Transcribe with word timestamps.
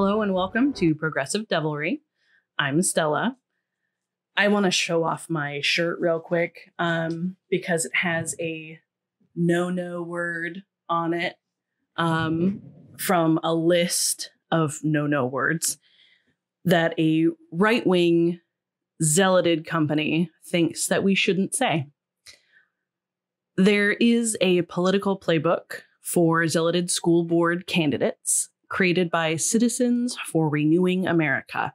Hello 0.00 0.22
and 0.22 0.32
welcome 0.32 0.72
to 0.74 0.94
Progressive 0.94 1.48
Devilry. 1.48 2.02
I'm 2.56 2.82
Stella. 2.82 3.36
I 4.36 4.46
want 4.46 4.64
to 4.66 4.70
show 4.70 5.02
off 5.02 5.28
my 5.28 5.60
shirt 5.60 5.98
real 5.98 6.20
quick 6.20 6.70
um, 6.78 7.34
because 7.50 7.84
it 7.84 7.96
has 7.96 8.36
a 8.38 8.78
no 9.34 9.70
no 9.70 10.00
word 10.04 10.62
on 10.88 11.14
it 11.14 11.34
um, 11.96 12.62
from 12.96 13.40
a 13.42 13.52
list 13.52 14.30
of 14.52 14.78
no 14.84 15.08
no 15.08 15.26
words 15.26 15.78
that 16.64 16.94
a 16.96 17.26
right 17.50 17.84
wing 17.84 18.38
zealoted 19.02 19.66
company 19.66 20.30
thinks 20.46 20.86
that 20.86 21.02
we 21.02 21.16
shouldn't 21.16 21.56
say. 21.56 21.88
There 23.56 23.94
is 23.94 24.36
a 24.40 24.62
political 24.62 25.18
playbook 25.18 25.80
for 26.00 26.46
zealoted 26.46 26.88
school 26.88 27.24
board 27.24 27.66
candidates 27.66 28.50
created 28.68 29.10
by 29.10 29.36
Citizens 29.36 30.16
for 30.26 30.48
Renewing 30.48 31.06
America, 31.06 31.72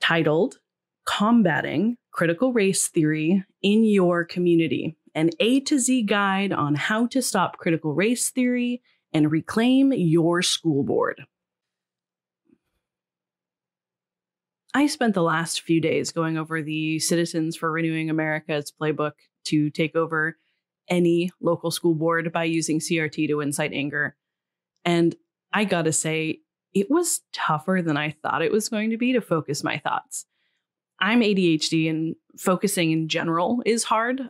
titled 0.00 0.58
Combating 1.06 1.96
Critical 2.12 2.52
Race 2.52 2.88
Theory 2.88 3.44
in 3.62 3.84
Your 3.84 4.24
Community 4.24 4.96
An 5.14 5.30
A 5.40 5.60
to 5.60 5.78
Z 5.78 6.02
Guide 6.04 6.52
on 6.52 6.74
How 6.74 7.06
to 7.08 7.20
Stop 7.20 7.58
Critical 7.58 7.94
Race 7.94 8.30
Theory 8.30 8.82
and 9.12 9.30
Reclaim 9.30 9.92
Your 9.92 10.42
School 10.42 10.82
Board. 10.82 11.24
I 14.76 14.88
spent 14.88 15.14
the 15.14 15.22
last 15.22 15.60
few 15.60 15.80
days 15.80 16.10
going 16.10 16.36
over 16.36 16.60
the 16.60 16.98
Citizens 16.98 17.56
for 17.56 17.70
Renewing 17.70 18.10
America's 18.10 18.72
playbook 18.72 19.12
to 19.44 19.70
take 19.70 19.94
over 19.94 20.36
any 20.88 21.30
local 21.40 21.70
school 21.70 21.94
board 21.94 22.32
by 22.32 22.44
using 22.44 22.80
CRT 22.80 23.28
to 23.28 23.40
incite 23.40 23.72
anger. 23.72 24.16
And 24.84 25.14
I 25.54 25.64
gotta 25.64 25.92
say, 25.92 26.40
it 26.74 26.90
was 26.90 27.20
tougher 27.32 27.80
than 27.82 27.96
I 27.96 28.10
thought 28.10 28.42
it 28.42 28.52
was 28.52 28.68
going 28.68 28.90
to 28.90 28.98
be 28.98 29.12
to 29.12 29.20
focus 29.20 29.62
my 29.62 29.78
thoughts. 29.78 30.26
I'm 31.00 31.20
ADHD 31.20 31.88
and 31.88 32.16
focusing 32.36 32.90
in 32.90 33.08
general 33.08 33.62
is 33.64 33.84
hard, 33.84 34.28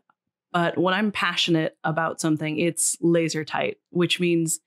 but 0.53 0.77
when 0.77 0.92
I'm 0.92 1.11
passionate 1.11 1.77
about 1.83 2.20
something, 2.20 2.58
it's 2.58 2.97
laser 3.00 3.44
tight, 3.44 3.78
which 3.91 4.20
means 4.20 4.61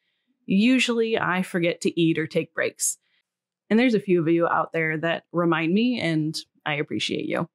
usually 0.47 1.19
I 1.19 1.43
forget 1.43 1.81
to 1.81 1.99
eat 1.99 2.17
or 2.17 2.25
take 2.25 2.53
breaks. 2.53 2.97
And 3.69 3.77
there's 3.77 3.93
a 3.93 3.99
few 3.99 4.19
of 4.21 4.27
you 4.27 4.47
out 4.47 4.71
there 4.73 4.97
that 4.97 5.25
remind 5.31 5.73
me, 5.73 5.99
and 5.99 6.35
I 6.65 6.75
appreciate 6.75 7.25
you. 7.25 7.47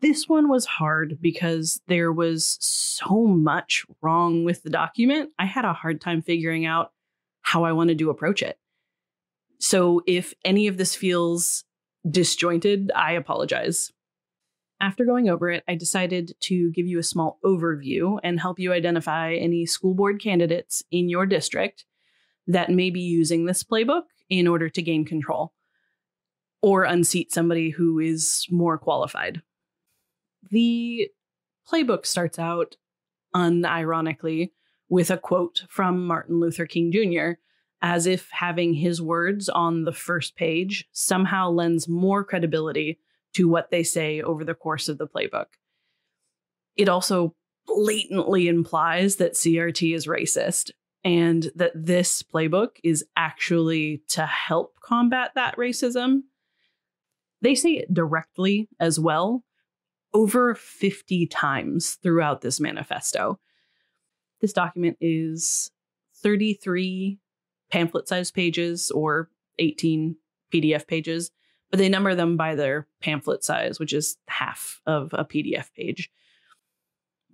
This 0.00 0.28
one 0.28 0.48
was 0.48 0.64
hard 0.64 1.18
because 1.20 1.80
there 1.88 2.12
was 2.12 2.56
so 2.60 3.26
much 3.26 3.84
wrong 4.00 4.44
with 4.44 4.62
the 4.62 4.70
document. 4.70 5.30
I 5.38 5.44
had 5.44 5.64
a 5.64 5.74
hard 5.74 6.00
time 6.00 6.22
figuring 6.22 6.66
out 6.66 6.92
how 7.52 7.64
I 7.64 7.72
wanted 7.72 7.98
to 7.98 8.08
approach 8.08 8.40
it. 8.40 8.58
So 9.60 10.00
if 10.06 10.32
any 10.42 10.68
of 10.68 10.78
this 10.78 10.94
feels 10.94 11.64
disjointed, 12.10 12.90
I 12.96 13.12
apologize. 13.12 13.92
After 14.80 15.04
going 15.04 15.28
over 15.28 15.50
it, 15.50 15.62
I 15.68 15.74
decided 15.74 16.32
to 16.40 16.70
give 16.70 16.86
you 16.86 16.98
a 16.98 17.02
small 17.02 17.38
overview 17.44 18.18
and 18.24 18.40
help 18.40 18.58
you 18.58 18.72
identify 18.72 19.34
any 19.34 19.66
school 19.66 19.92
board 19.92 20.18
candidates 20.18 20.82
in 20.90 21.10
your 21.10 21.26
district 21.26 21.84
that 22.46 22.70
may 22.70 22.88
be 22.88 23.02
using 23.02 23.44
this 23.44 23.62
playbook 23.62 24.04
in 24.30 24.48
order 24.48 24.70
to 24.70 24.80
gain 24.80 25.04
control 25.04 25.52
or 26.62 26.84
unseat 26.84 27.34
somebody 27.34 27.68
who 27.68 27.98
is 27.98 28.46
more 28.50 28.78
qualified. 28.78 29.42
The 30.50 31.10
playbook 31.70 32.06
starts 32.06 32.38
out 32.38 32.76
unironically 33.36 34.52
with 34.92 35.10
a 35.10 35.16
quote 35.16 35.64
from 35.70 36.06
Martin 36.06 36.38
Luther 36.38 36.66
King 36.66 36.92
Jr., 36.92 37.40
as 37.80 38.06
if 38.06 38.28
having 38.30 38.74
his 38.74 39.00
words 39.00 39.48
on 39.48 39.84
the 39.84 39.92
first 39.92 40.36
page 40.36 40.86
somehow 40.92 41.48
lends 41.48 41.88
more 41.88 42.22
credibility 42.22 42.98
to 43.32 43.48
what 43.48 43.70
they 43.70 43.82
say 43.82 44.20
over 44.20 44.44
the 44.44 44.52
course 44.52 44.90
of 44.90 44.98
the 44.98 45.08
playbook. 45.08 45.46
It 46.76 46.90
also 46.90 47.34
blatantly 47.66 48.48
implies 48.48 49.16
that 49.16 49.32
CRT 49.32 49.94
is 49.94 50.06
racist 50.06 50.72
and 51.02 51.50
that 51.54 51.72
this 51.74 52.22
playbook 52.22 52.76
is 52.84 53.02
actually 53.16 54.02
to 54.08 54.26
help 54.26 54.78
combat 54.82 55.30
that 55.36 55.56
racism. 55.56 56.18
They 57.40 57.54
say 57.54 57.78
it 57.78 57.94
directly 57.94 58.68
as 58.78 59.00
well 59.00 59.42
over 60.12 60.54
50 60.54 61.28
times 61.28 61.94
throughout 62.02 62.42
this 62.42 62.60
manifesto. 62.60 63.40
This 64.42 64.52
document 64.52 64.98
is 65.00 65.70
33 66.16 67.18
pamphlet 67.70 68.08
sized 68.08 68.34
pages 68.34 68.90
or 68.90 69.30
18 69.60 70.16
PDF 70.52 70.86
pages, 70.86 71.30
but 71.70 71.78
they 71.78 71.88
number 71.88 72.14
them 72.14 72.36
by 72.36 72.56
their 72.56 72.88
pamphlet 73.00 73.44
size, 73.44 73.78
which 73.78 73.92
is 73.92 74.16
half 74.28 74.80
of 74.84 75.10
a 75.14 75.24
PDF 75.24 75.72
page. 75.74 76.10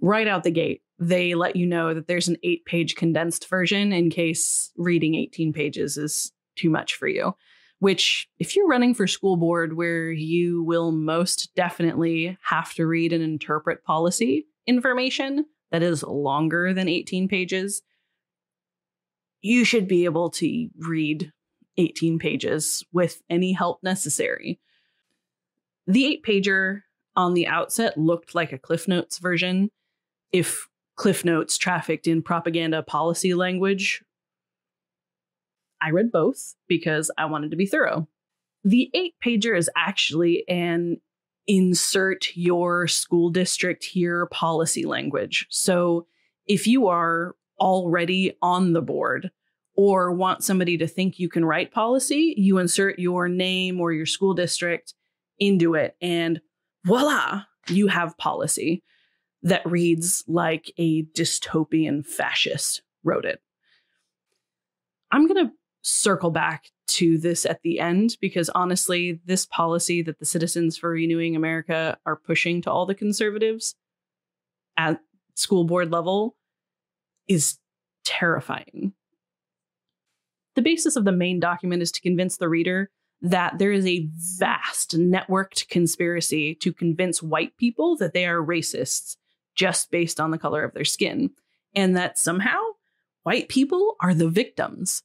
Right 0.01 0.29
out 0.29 0.45
the 0.45 0.51
gate, 0.51 0.83
they 0.99 1.35
let 1.35 1.57
you 1.57 1.67
know 1.67 1.95
that 1.95 2.07
there's 2.07 2.29
an 2.29 2.37
eight 2.43 2.65
page 2.67 2.95
condensed 2.95 3.49
version 3.49 3.93
in 3.93 4.11
case 4.11 4.71
reading 4.77 5.15
18 5.15 5.53
pages 5.53 5.97
is 5.97 6.31
too 6.57 6.71
much 6.71 6.95
for 6.95 7.09
you. 7.09 7.35
Which, 7.81 8.29
if 8.39 8.55
you're 8.55 8.69
running 8.69 8.93
for 8.93 9.07
school 9.07 9.37
board 9.37 9.77
where 9.77 10.11
you 10.11 10.65
will 10.65 10.91
most 10.91 11.51
definitely 11.55 12.37
have 12.43 12.75
to 12.75 12.87
read 12.87 13.13
and 13.13 13.23
interpret 13.23 13.85
policy 13.85 14.47
information, 14.67 15.47
that 15.71 15.83
is 15.83 16.03
longer 16.03 16.73
than 16.73 16.89
18 16.89 17.29
pages, 17.29 17.83
you 19.41 19.65
should 19.65 19.87
be 19.87 20.05
able 20.05 20.31
to 20.31 20.69
read 20.79 21.33
18 21.77 22.19
pages 22.19 22.85
with 22.93 23.23
any 23.31 23.53
help 23.53 23.83
necessary. 23.83 24.59
The 25.87 26.07
eight 26.07 26.25
pager 26.25 26.83
on 27.17 27.35
the 27.35 27.47
outset 27.47 27.97
looked 27.97 28.35
like 28.35 28.53
a 28.53 28.59
Cliff 28.59 28.89
Notes 28.89 29.19
version. 29.19 29.71
If 30.33 30.69
Cliff 30.97 31.25
Notes 31.25 31.57
trafficked 31.57 32.07
in 32.07 32.23
propaganda 32.23 32.83
policy 32.83 33.35
language, 33.35 34.03
I 35.81 35.91
read 35.91 36.11
both 36.11 36.55
because 36.67 37.11
I 37.17 37.27
wanted 37.27 37.53
to 37.53 37.57
be 37.57 37.67
thorough. 37.67 38.09
The 38.65 38.91
eight 38.93 39.15
pager 39.25 39.57
is 39.57 39.71
actually 39.77 40.45
an 40.49 41.01
insert 41.49 42.37
your 42.37 42.87
school 42.87 43.31
district 43.31 43.83
here 43.83 44.27
policy 44.27 44.85
language. 44.85 45.47
So 45.51 46.07
if 46.47 46.67
you 46.67 46.87
are 46.87 47.35
already 47.59 48.37
on 48.43 48.75
the 48.75 48.83
board 48.83 49.31
or 49.75 50.13
want 50.13 50.45
somebody 50.45 50.77
to 50.77 50.87
think 50.87 51.19
you 51.19 51.29
can 51.29 51.45
write 51.45 51.73
policy, 51.73 52.35
you 52.37 52.59
insert 52.59 52.99
your 52.99 53.29
name 53.29 53.81
or 53.81 53.93
your 53.93 54.07
school 54.07 54.35
district 54.35 54.95
into 55.39 55.75
it, 55.75 55.97
and 56.03 56.41
voila, 56.85 57.43
you 57.69 57.87
have 57.87 58.19
policy 58.19 58.83
that 59.43 59.65
reads 59.65 60.25
like 60.27 60.73
a 60.79 61.05
dystopian 61.05 62.05
fascist 62.05 62.83
wrote 63.05 63.25
it. 63.25 63.41
I'm 65.11 65.27
going 65.27 65.47
to 65.47 65.53
circle 65.83 66.31
back 66.31 66.71
to 66.89 67.19
this 67.19 67.47
at 67.47 67.63
the 67.63 67.81
end 67.81 68.17
because 68.21 68.49
honestly, 68.51 69.21
this 69.27 69.47
policy 69.47 70.03
that 70.03 70.19
the 70.19 70.25
Citizens 70.25 70.77
for 70.77 70.91
Renewing 70.91 71.37
America 71.37 71.99
are 72.07 72.17
pushing 72.17 72.63
to 72.63 72.71
all 72.71 72.87
the 72.87 72.95
conservatives 72.95 73.75
at 74.77 75.01
school 75.35 75.65
board 75.65 75.91
level 75.91 76.37
is 77.29 77.59
terrifying. 78.05 78.93
The 80.57 80.63
basis 80.63 80.97
of 80.97 81.05
the 81.05 81.13
main 81.13 81.39
document 81.39 81.83
is 81.83 81.93
to 81.93 82.01
convince 82.01 82.37
the 82.37 82.49
reader 82.49 82.91
that 83.21 83.59
there 83.59 83.73
is 83.73 83.87
a 83.87 84.09
vast 84.39 84.97
networked 84.97 85.69
conspiracy 85.69 86.55
to 86.57 86.73
convince 86.73 87.23
white 87.23 87.57
people 87.57 87.97
that 87.97 88.13
they 88.15 88.27
are 88.27 88.45
racists 88.45 89.17
just 89.55 89.91
based 89.91 90.21
on 90.21 90.31
the 90.31 90.39
color 90.39 90.65
of 90.65 90.73
their 90.73 90.85
skin, 90.85 91.31
and 91.75 91.97
that 91.97 92.19
somehow 92.19 92.59
white 93.25 93.49
people 93.49 93.97
are 94.01 94.15
the 94.15 94.29
victims 94.29 95.03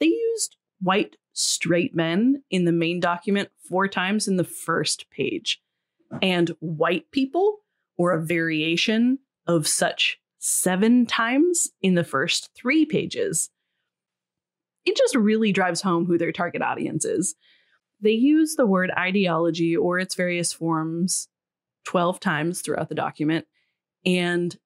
they 0.00 0.06
used 0.06 0.55
white 0.80 1.16
straight 1.32 1.94
men 1.94 2.42
in 2.50 2.64
the 2.64 2.72
main 2.72 3.00
document 3.00 3.50
four 3.68 3.88
times 3.88 4.26
in 4.28 4.36
the 4.36 4.44
first 4.44 5.10
page. 5.10 5.60
And 6.22 6.50
white 6.60 7.10
people, 7.10 7.58
or 7.98 8.12
a 8.12 8.22
variation 8.22 9.18
of 9.46 9.66
such 9.66 10.18
seven 10.38 11.06
times 11.06 11.70
in 11.82 11.94
the 11.94 12.04
first 12.04 12.50
three 12.54 12.86
pages. 12.86 13.50
it 14.84 14.96
just 14.96 15.16
really 15.16 15.50
drives 15.50 15.80
home 15.80 16.06
who 16.06 16.16
their 16.16 16.30
target 16.30 16.62
audience 16.62 17.04
is. 17.04 17.34
They 18.00 18.12
use 18.12 18.54
the 18.54 18.66
word 18.66 18.92
ideology 18.96 19.76
or 19.76 19.98
its 19.98 20.14
various 20.14 20.52
forms 20.52 21.28
12 21.84 22.20
times 22.20 22.60
throughout 22.60 22.88
the 22.88 22.94
document, 22.94 23.46
and 24.04 24.56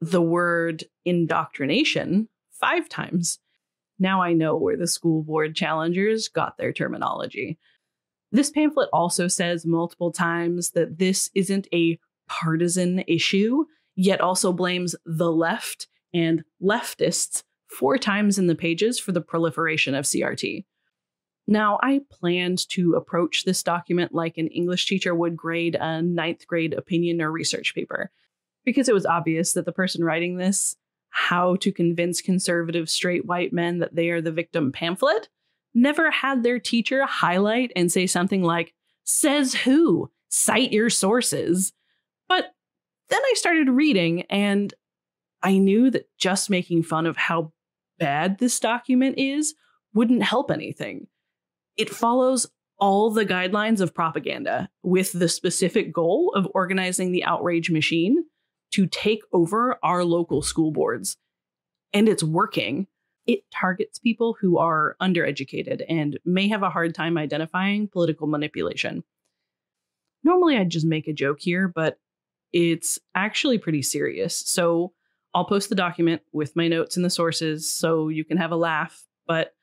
the 0.00 0.20
word 0.20 0.84
indoctrination 1.04 2.28
five 2.50 2.88
times. 2.88 3.38
Now 3.98 4.22
I 4.22 4.32
know 4.32 4.56
where 4.56 4.76
the 4.76 4.86
school 4.86 5.22
board 5.22 5.54
challengers 5.54 6.28
got 6.28 6.58
their 6.58 6.72
terminology. 6.72 7.58
This 8.32 8.50
pamphlet 8.50 8.88
also 8.92 9.28
says 9.28 9.64
multiple 9.64 10.12
times 10.12 10.72
that 10.72 10.98
this 10.98 11.30
isn't 11.34 11.68
a 11.72 11.98
partisan 12.28 13.04
issue, 13.06 13.64
yet 13.94 14.20
also 14.20 14.52
blames 14.52 14.94
the 15.06 15.30
left 15.30 15.86
and 16.12 16.44
leftists 16.62 17.42
four 17.68 17.98
times 17.98 18.38
in 18.38 18.46
the 18.46 18.54
pages 18.54 18.98
for 18.98 19.12
the 19.12 19.20
proliferation 19.20 19.94
of 19.94 20.04
CRT. 20.04 20.64
Now, 21.48 21.78
I 21.82 22.00
planned 22.10 22.68
to 22.70 22.94
approach 22.94 23.44
this 23.44 23.62
document 23.62 24.12
like 24.12 24.36
an 24.36 24.48
English 24.48 24.86
teacher 24.86 25.14
would 25.14 25.36
grade 25.36 25.76
a 25.76 26.02
ninth 26.02 26.46
grade 26.46 26.74
opinion 26.74 27.22
or 27.22 27.30
research 27.30 27.74
paper, 27.74 28.10
because 28.64 28.88
it 28.88 28.94
was 28.94 29.06
obvious 29.06 29.52
that 29.52 29.64
the 29.64 29.72
person 29.72 30.02
writing 30.02 30.36
this, 30.36 30.76
How 31.16 31.56
to 31.56 31.72
Convince 31.72 32.20
Conservative 32.20 32.90
Straight 32.90 33.24
White 33.24 33.50
Men 33.50 33.78
That 33.78 33.94
They 33.94 34.10
Are 34.10 34.20
the 34.20 34.30
Victim 34.30 34.70
pamphlet, 34.70 35.30
never 35.74 36.10
had 36.10 36.42
their 36.42 36.60
teacher 36.60 37.06
highlight 37.06 37.72
and 37.74 37.90
say 37.90 38.06
something 38.06 38.42
like, 38.42 38.74
Says 39.04 39.54
who? 39.54 40.10
Cite 40.28 40.72
your 40.72 40.90
sources. 40.90 41.72
But 42.28 42.52
then 43.08 43.20
I 43.22 43.32
started 43.34 43.70
reading 43.70 44.22
and 44.28 44.74
I 45.42 45.56
knew 45.56 45.90
that 45.90 46.06
just 46.18 46.50
making 46.50 46.82
fun 46.82 47.06
of 47.06 47.16
how 47.16 47.52
bad 47.98 48.38
this 48.38 48.60
document 48.60 49.16
is 49.16 49.54
wouldn't 49.94 50.22
help 50.22 50.50
anything. 50.50 51.06
It 51.78 51.88
follows 51.88 52.46
all 52.78 53.10
the 53.10 53.24
guidelines 53.24 53.80
of 53.80 53.94
propaganda 53.94 54.68
with 54.82 55.12
the 55.12 55.30
specific 55.30 55.94
goal 55.94 56.34
of 56.36 56.46
organizing 56.52 57.12
the 57.12 57.24
outrage 57.24 57.70
machine 57.70 58.22
to 58.76 58.86
take 58.86 59.22
over 59.32 59.78
our 59.82 60.04
local 60.04 60.42
school 60.42 60.70
boards. 60.70 61.16
And 61.94 62.10
it's 62.10 62.22
working. 62.22 62.86
It 63.26 63.40
targets 63.50 63.98
people 63.98 64.36
who 64.38 64.58
are 64.58 64.96
undereducated 65.00 65.82
and 65.88 66.18
may 66.26 66.46
have 66.48 66.62
a 66.62 66.68
hard 66.68 66.94
time 66.94 67.16
identifying 67.16 67.88
political 67.88 68.26
manipulation. 68.26 69.02
Normally, 70.22 70.58
I'd 70.58 70.68
just 70.68 70.84
make 70.84 71.08
a 71.08 71.14
joke 71.14 71.38
here, 71.40 71.68
but 71.68 71.98
it's 72.52 72.98
actually 73.14 73.56
pretty 73.56 73.80
serious. 73.80 74.36
So 74.36 74.92
I'll 75.32 75.46
post 75.46 75.70
the 75.70 75.74
document 75.74 76.20
with 76.34 76.54
my 76.54 76.68
notes 76.68 76.96
and 76.96 77.04
the 77.04 77.08
sources 77.08 77.74
so 77.74 78.08
you 78.08 78.26
can 78.26 78.36
have 78.36 78.52
a 78.52 78.56
laugh, 78.56 79.06
but 79.26 79.54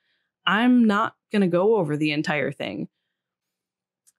I'm 0.48 0.86
not 0.86 1.14
going 1.32 1.44
to 1.44 1.48
go 1.48 1.76
over 1.76 1.96
the 1.96 2.14
entire 2.14 2.52
thing. 2.52 2.88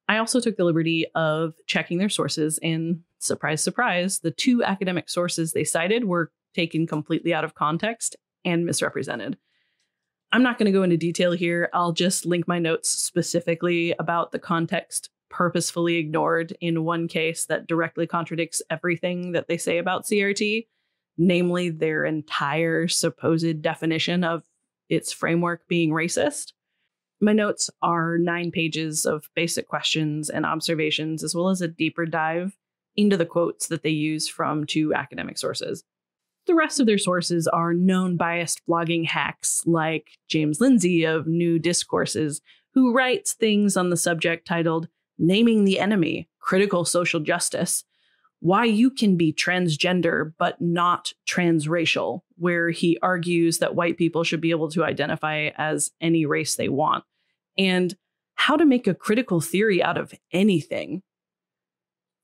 I 0.08 0.18
also 0.18 0.40
took 0.40 0.56
the 0.56 0.64
liberty 0.64 1.06
of 1.14 1.54
checking 1.66 1.98
their 1.98 2.08
sources, 2.08 2.58
and 2.62 3.00
surprise, 3.18 3.62
surprise, 3.62 4.18
the 4.18 4.30
two 4.30 4.62
academic 4.62 5.08
sources 5.08 5.52
they 5.52 5.64
cited 5.64 6.04
were 6.04 6.30
taken 6.54 6.86
completely 6.86 7.32
out 7.32 7.44
of 7.44 7.54
context 7.54 8.16
and 8.44 8.66
misrepresented. 8.66 9.38
I'm 10.32 10.42
not 10.42 10.58
going 10.58 10.66
to 10.66 10.76
go 10.76 10.82
into 10.82 10.96
detail 10.96 11.32
here. 11.32 11.70
I'll 11.72 11.92
just 11.92 12.26
link 12.26 12.48
my 12.48 12.58
notes 12.58 12.90
specifically 12.90 13.94
about 13.98 14.32
the 14.32 14.38
context 14.38 15.10
purposefully 15.30 15.96
ignored 15.96 16.56
in 16.60 16.84
one 16.84 17.08
case 17.08 17.46
that 17.46 17.66
directly 17.66 18.06
contradicts 18.06 18.62
everything 18.70 19.32
that 19.32 19.48
they 19.48 19.56
say 19.56 19.78
about 19.78 20.04
CRT, 20.04 20.66
namely 21.18 21.70
their 21.70 22.04
entire 22.04 22.86
supposed 22.88 23.62
definition 23.62 24.22
of 24.22 24.42
its 24.88 25.12
framework 25.12 25.66
being 25.66 25.90
racist. 25.90 26.52
My 27.20 27.32
notes 27.32 27.70
are 27.80 28.18
nine 28.18 28.50
pages 28.50 29.06
of 29.06 29.30
basic 29.34 29.68
questions 29.68 30.28
and 30.28 30.44
observations, 30.44 31.22
as 31.22 31.34
well 31.34 31.48
as 31.48 31.60
a 31.60 31.68
deeper 31.68 32.06
dive 32.06 32.56
into 32.96 33.16
the 33.16 33.26
quotes 33.26 33.68
that 33.68 33.82
they 33.82 33.90
use 33.90 34.28
from 34.28 34.66
two 34.66 34.94
academic 34.94 35.38
sources. 35.38 35.84
The 36.46 36.54
rest 36.54 36.78
of 36.78 36.86
their 36.86 36.98
sources 36.98 37.48
are 37.48 37.72
known 37.72 38.16
biased 38.16 38.60
blogging 38.68 39.06
hacks 39.06 39.62
like 39.64 40.18
James 40.28 40.60
Lindsay 40.60 41.04
of 41.04 41.26
New 41.26 41.58
Discourses, 41.58 42.42
who 42.74 42.92
writes 42.92 43.32
things 43.32 43.76
on 43.76 43.90
the 43.90 43.96
subject 43.96 44.46
titled 44.46 44.88
naming 45.16 45.64
the 45.64 45.78
enemy, 45.78 46.28
critical 46.40 46.84
social 46.84 47.20
justice, 47.20 47.84
why 48.44 48.66
you 48.66 48.90
can 48.90 49.16
be 49.16 49.32
transgender 49.32 50.34
but 50.36 50.60
not 50.60 51.14
transracial, 51.26 52.20
where 52.36 52.68
he 52.68 52.98
argues 53.00 53.56
that 53.56 53.74
white 53.74 53.96
people 53.96 54.22
should 54.22 54.42
be 54.42 54.50
able 54.50 54.70
to 54.70 54.84
identify 54.84 55.48
as 55.56 55.92
any 55.98 56.26
race 56.26 56.54
they 56.54 56.68
want, 56.68 57.04
and 57.56 57.96
how 58.34 58.54
to 58.54 58.66
make 58.66 58.86
a 58.86 58.94
critical 58.94 59.40
theory 59.40 59.82
out 59.82 59.96
of 59.96 60.12
anything. 60.30 61.00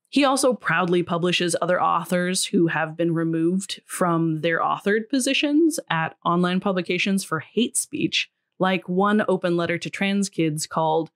He 0.09 0.23
also 0.23 0.53
proudly 0.53 1.01
publishes 1.01 1.55
other 1.59 1.81
authors 1.81 2.45
who 2.45 2.67
have 2.67 2.95
been 2.95 3.15
removed 3.15 3.81
from 3.87 4.41
their 4.41 4.59
authored 4.59 5.09
positions 5.09 5.79
at 5.89 6.15
online 6.23 6.59
publications 6.59 7.23
for 7.23 7.39
hate 7.39 7.75
speech, 7.75 8.29
like 8.59 8.87
one 8.87 9.25
open 9.27 9.57
letter 9.57 9.79
to 9.79 9.89
trans 9.89 10.29
kids 10.29 10.67
called 10.67 11.09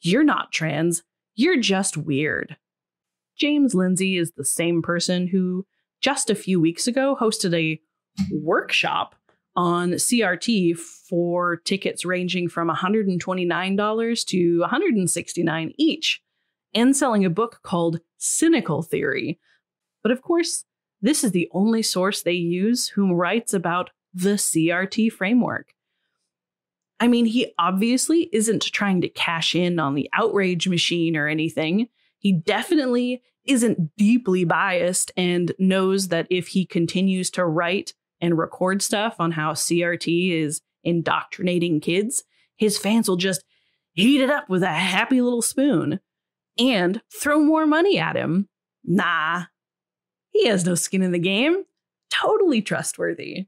You're 0.00 0.22
Not 0.22 0.52
Trans, 0.52 1.02
you're 1.34 1.58
just 1.58 1.96
weird. 1.96 2.58
James 3.42 3.74
Lindsay 3.74 4.18
is 4.18 4.30
the 4.36 4.44
same 4.44 4.82
person 4.82 5.26
who 5.26 5.66
just 6.00 6.30
a 6.30 6.34
few 6.36 6.60
weeks 6.60 6.86
ago 6.86 7.16
hosted 7.20 7.52
a 7.52 7.80
workshop 8.30 9.16
on 9.56 9.94
CRT 9.94 10.78
for 10.78 11.56
tickets 11.56 12.04
ranging 12.04 12.48
from 12.48 12.70
$129 12.70 14.26
to 14.26 14.64
$169 14.64 15.74
each, 15.76 16.22
and 16.72 16.96
selling 16.96 17.24
a 17.24 17.30
book 17.30 17.58
called 17.64 17.98
Cynical 18.16 18.80
Theory. 18.80 19.40
But 20.04 20.12
of 20.12 20.22
course, 20.22 20.64
this 21.00 21.24
is 21.24 21.32
the 21.32 21.48
only 21.50 21.82
source 21.82 22.22
they 22.22 22.30
use 22.30 22.90
whom 22.90 23.10
writes 23.12 23.52
about 23.52 23.90
the 24.14 24.34
CRT 24.34 25.10
framework. 25.10 25.74
I 27.00 27.08
mean, 27.08 27.24
he 27.24 27.52
obviously 27.58 28.28
isn't 28.32 28.62
trying 28.70 29.00
to 29.00 29.08
cash 29.08 29.56
in 29.56 29.80
on 29.80 29.96
the 29.96 30.08
outrage 30.12 30.68
machine 30.68 31.16
or 31.16 31.26
anything. 31.26 31.88
He 32.20 32.30
definitely 32.30 33.20
isn't 33.44 33.96
deeply 33.96 34.44
biased 34.44 35.12
and 35.16 35.52
knows 35.58 36.08
that 36.08 36.26
if 36.30 36.48
he 36.48 36.64
continues 36.64 37.30
to 37.30 37.44
write 37.44 37.94
and 38.20 38.38
record 38.38 38.82
stuff 38.82 39.16
on 39.18 39.32
how 39.32 39.52
CRT 39.52 40.32
is 40.32 40.60
indoctrinating 40.84 41.80
kids, 41.80 42.24
his 42.56 42.78
fans 42.78 43.08
will 43.08 43.16
just 43.16 43.44
heat 43.92 44.20
it 44.20 44.30
up 44.30 44.48
with 44.48 44.62
a 44.62 44.72
happy 44.72 45.20
little 45.20 45.42
spoon 45.42 46.00
and 46.58 47.00
throw 47.12 47.40
more 47.40 47.66
money 47.66 47.98
at 47.98 48.16
him. 48.16 48.48
Nah, 48.84 49.44
he 50.30 50.46
has 50.46 50.64
no 50.64 50.74
skin 50.74 51.02
in 51.02 51.12
the 51.12 51.18
game. 51.18 51.64
Totally 52.10 52.62
trustworthy. 52.62 53.46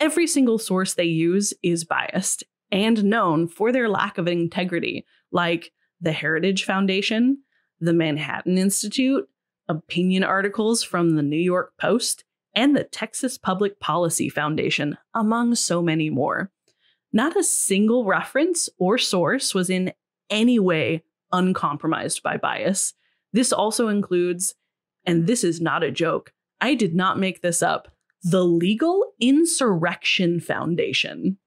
Every 0.00 0.26
single 0.26 0.58
source 0.58 0.94
they 0.94 1.04
use 1.04 1.54
is 1.62 1.84
biased 1.84 2.44
and 2.70 3.04
known 3.04 3.46
for 3.46 3.70
their 3.70 3.88
lack 3.88 4.18
of 4.18 4.26
integrity, 4.26 5.06
like 5.30 5.72
the 6.00 6.12
Heritage 6.12 6.64
Foundation, 6.64 7.43
the 7.84 7.92
Manhattan 7.92 8.58
Institute, 8.58 9.28
opinion 9.68 10.24
articles 10.24 10.82
from 10.82 11.16
the 11.16 11.22
New 11.22 11.36
York 11.36 11.72
Post, 11.78 12.24
and 12.54 12.76
the 12.76 12.84
Texas 12.84 13.36
Public 13.36 13.80
Policy 13.80 14.28
Foundation, 14.28 14.96
among 15.14 15.54
so 15.54 15.82
many 15.82 16.08
more. 16.10 16.50
Not 17.12 17.36
a 17.36 17.44
single 17.44 18.04
reference 18.04 18.68
or 18.78 18.98
source 18.98 19.54
was 19.54 19.70
in 19.70 19.92
any 20.30 20.58
way 20.58 21.02
uncompromised 21.32 22.22
by 22.22 22.36
bias. 22.36 22.94
This 23.32 23.52
also 23.52 23.88
includes, 23.88 24.54
and 25.04 25.26
this 25.26 25.44
is 25.44 25.60
not 25.60 25.82
a 25.82 25.90
joke, 25.90 26.32
I 26.60 26.74
did 26.74 26.94
not 26.94 27.18
make 27.18 27.42
this 27.42 27.62
up, 27.62 27.88
the 28.22 28.44
Legal 28.44 29.12
Insurrection 29.20 30.40
Foundation. 30.40 31.38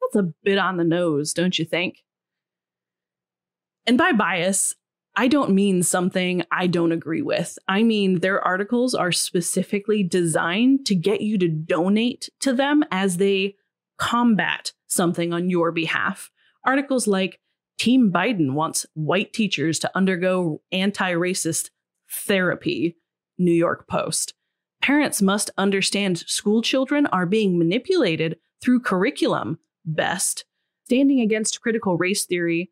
That's 0.00 0.24
a 0.24 0.32
bit 0.42 0.58
on 0.58 0.76
the 0.76 0.84
nose, 0.84 1.34
don't 1.34 1.58
you 1.58 1.64
think? 1.64 1.98
And 3.86 3.98
by 3.98 4.12
bias, 4.12 4.74
I 5.20 5.26
don't 5.26 5.50
mean 5.50 5.82
something 5.82 6.44
I 6.52 6.68
don't 6.68 6.92
agree 6.92 7.22
with. 7.22 7.58
I 7.66 7.82
mean, 7.82 8.20
their 8.20 8.40
articles 8.40 8.94
are 8.94 9.10
specifically 9.10 10.04
designed 10.04 10.86
to 10.86 10.94
get 10.94 11.22
you 11.22 11.36
to 11.38 11.48
donate 11.48 12.28
to 12.38 12.52
them 12.52 12.84
as 12.92 13.16
they 13.16 13.56
combat 13.98 14.72
something 14.86 15.32
on 15.32 15.50
your 15.50 15.72
behalf. 15.72 16.30
Articles 16.64 17.08
like 17.08 17.40
Team 17.80 18.12
Biden 18.12 18.52
wants 18.52 18.86
white 18.94 19.32
teachers 19.32 19.80
to 19.80 19.90
undergo 19.96 20.62
anti 20.70 21.10
racist 21.14 21.70
therapy, 22.08 22.96
New 23.38 23.50
York 23.50 23.88
Post. 23.88 24.34
Parents 24.80 25.20
must 25.20 25.50
understand 25.58 26.18
school 26.28 26.62
children 26.62 27.06
are 27.06 27.26
being 27.26 27.58
manipulated 27.58 28.38
through 28.62 28.82
curriculum, 28.82 29.58
best. 29.84 30.44
Standing 30.84 31.20
against 31.20 31.60
critical 31.60 31.96
race 31.96 32.24
theory, 32.24 32.70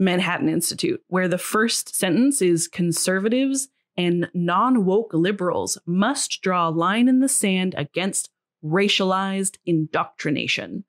Manhattan 0.00 0.48
Institute, 0.48 1.02
where 1.08 1.28
the 1.28 1.38
first 1.38 1.94
sentence 1.94 2.40
is 2.40 2.66
conservatives 2.66 3.68
and 3.96 4.30
non 4.32 4.86
woke 4.86 5.12
liberals 5.12 5.78
must 5.86 6.40
draw 6.40 6.68
a 6.68 6.70
line 6.70 7.06
in 7.06 7.20
the 7.20 7.28
sand 7.28 7.74
against 7.76 8.30
racialized 8.64 9.58
indoctrination. 9.66 10.84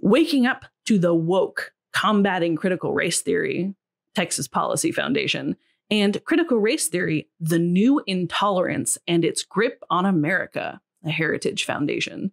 Waking 0.00 0.46
up 0.46 0.64
to 0.86 0.98
the 0.98 1.12
woke, 1.12 1.72
combating 1.92 2.54
critical 2.54 2.94
race 2.94 3.20
theory, 3.20 3.74
Texas 4.14 4.46
Policy 4.46 4.92
Foundation, 4.92 5.56
and 5.90 6.22
critical 6.24 6.58
race 6.58 6.86
theory, 6.86 7.28
the 7.40 7.58
new 7.58 8.00
intolerance 8.06 8.96
and 9.08 9.24
its 9.24 9.42
grip 9.42 9.82
on 9.90 10.06
America, 10.06 10.80
a 11.04 11.10
Heritage 11.10 11.64
Foundation. 11.64 12.30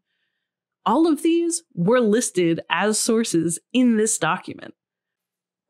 All 0.86 1.08
of 1.08 1.24
these 1.24 1.64
were 1.74 2.00
listed 2.00 2.60
as 2.70 3.00
sources 3.00 3.58
in 3.74 3.98
this 3.98 4.20
document. 4.20 4.76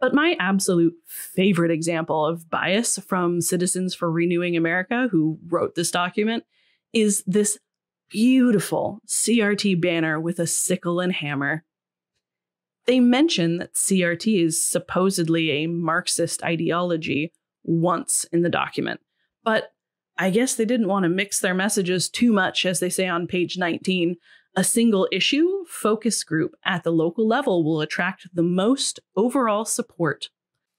But 0.05 0.13
my 0.13 0.35
absolute 0.39 0.93
favorite 1.07 1.71
example 1.71 2.27
of 2.27 2.47
bias 2.47 2.99
from 2.99 3.41
Citizens 3.41 3.95
for 3.95 4.11
Renewing 4.11 4.55
America, 4.55 5.07
who 5.09 5.39
wrote 5.47 5.73
this 5.73 5.89
document, 5.89 6.43
is 6.93 7.23
this 7.25 7.57
beautiful 8.11 8.99
CRT 9.07 9.81
banner 9.81 10.19
with 10.19 10.37
a 10.37 10.45
sickle 10.45 10.99
and 10.99 11.11
hammer. 11.11 11.63
They 12.85 12.99
mention 12.99 13.57
that 13.57 13.73
CRT 13.73 14.45
is 14.45 14.63
supposedly 14.63 15.49
a 15.49 15.65
Marxist 15.65 16.43
ideology 16.43 17.33
once 17.63 18.25
in 18.25 18.43
the 18.43 18.49
document, 18.49 18.99
but 19.43 19.73
I 20.19 20.29
guess 20.29 20.53
they 20.53 20.65
didn't 20.65 20.87
want 20.87 21.01
to 21.05 21.09
mix 21.09 21.39
their 21.39 21.55
messages 21.55 22.09
too 22.09 22.31
much, 22.31 22.63
as 22.63 22.79
they 22.79 22.91
say 22.91 23.07
on 23.07 23.25
page 23.25 23.57
19. 23.57 24.17
A 24.57 24.63
single 24.63 25.07
issue 25.11 25.65
focus 25.67 26.23
group 26.23 26.55
at 26.63 26.83
the 26.83 26.91
local 26.91 27.27
level 27.27 27.63
will 27.65 27.81
attract 27.81 28.27
the 28.33 28.43
most 28.43 29.01
overall 29.17 29.65
support. 29.65 30.29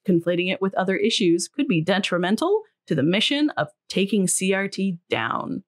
Conflating 0.08 0.50
it 0.50 0.62
with 0.62 0.74
other 0.74 0.96
issues 0.96 1.46
could 1.46 1.68
be 1.68 1.82
detrimental 1.82 2.62
to 2.86 2.94
the 2.94 3.02
mission 3.02 3.50
of 3.50 3.68
taking 3.88 4.26
CRT 4.26 4.98
down. 5.10 5.62